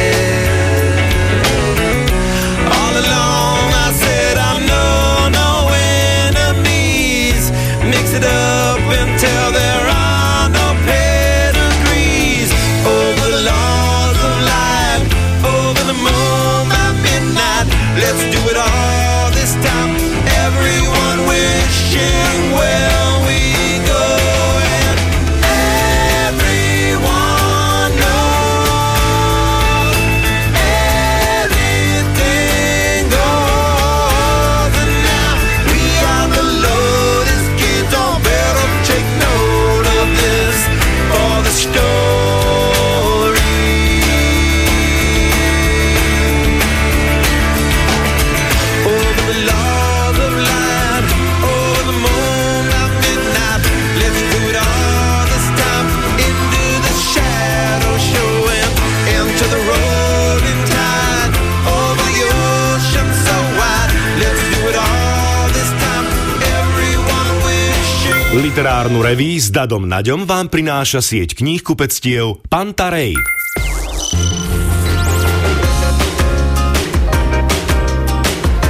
[68.61, 73.17] Literárnu reví s Dadom Naďom vám prináša sieť kníh kupectiev Pantarej.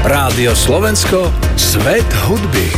[0.07, 1.27] Rádio Slovensko,
[1.59, 2.71] svet hudby.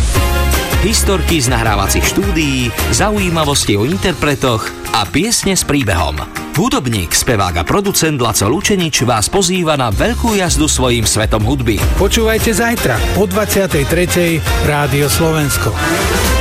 [0.81, 4.65] Historky z nahrávacích štúdií, zaujímavosti o interpretoch
[4.97, 6.17] a piesne s príbehom.
[6.57, 11.77] Hudobník, spevák a producent Laco Lučenič vás pozýva na veľkú jazdu svojim svetom hudby.
[12.01, 14.65] Počúvajte zajtra o 23.
[14.65, 16.32] Rádio Slovensko.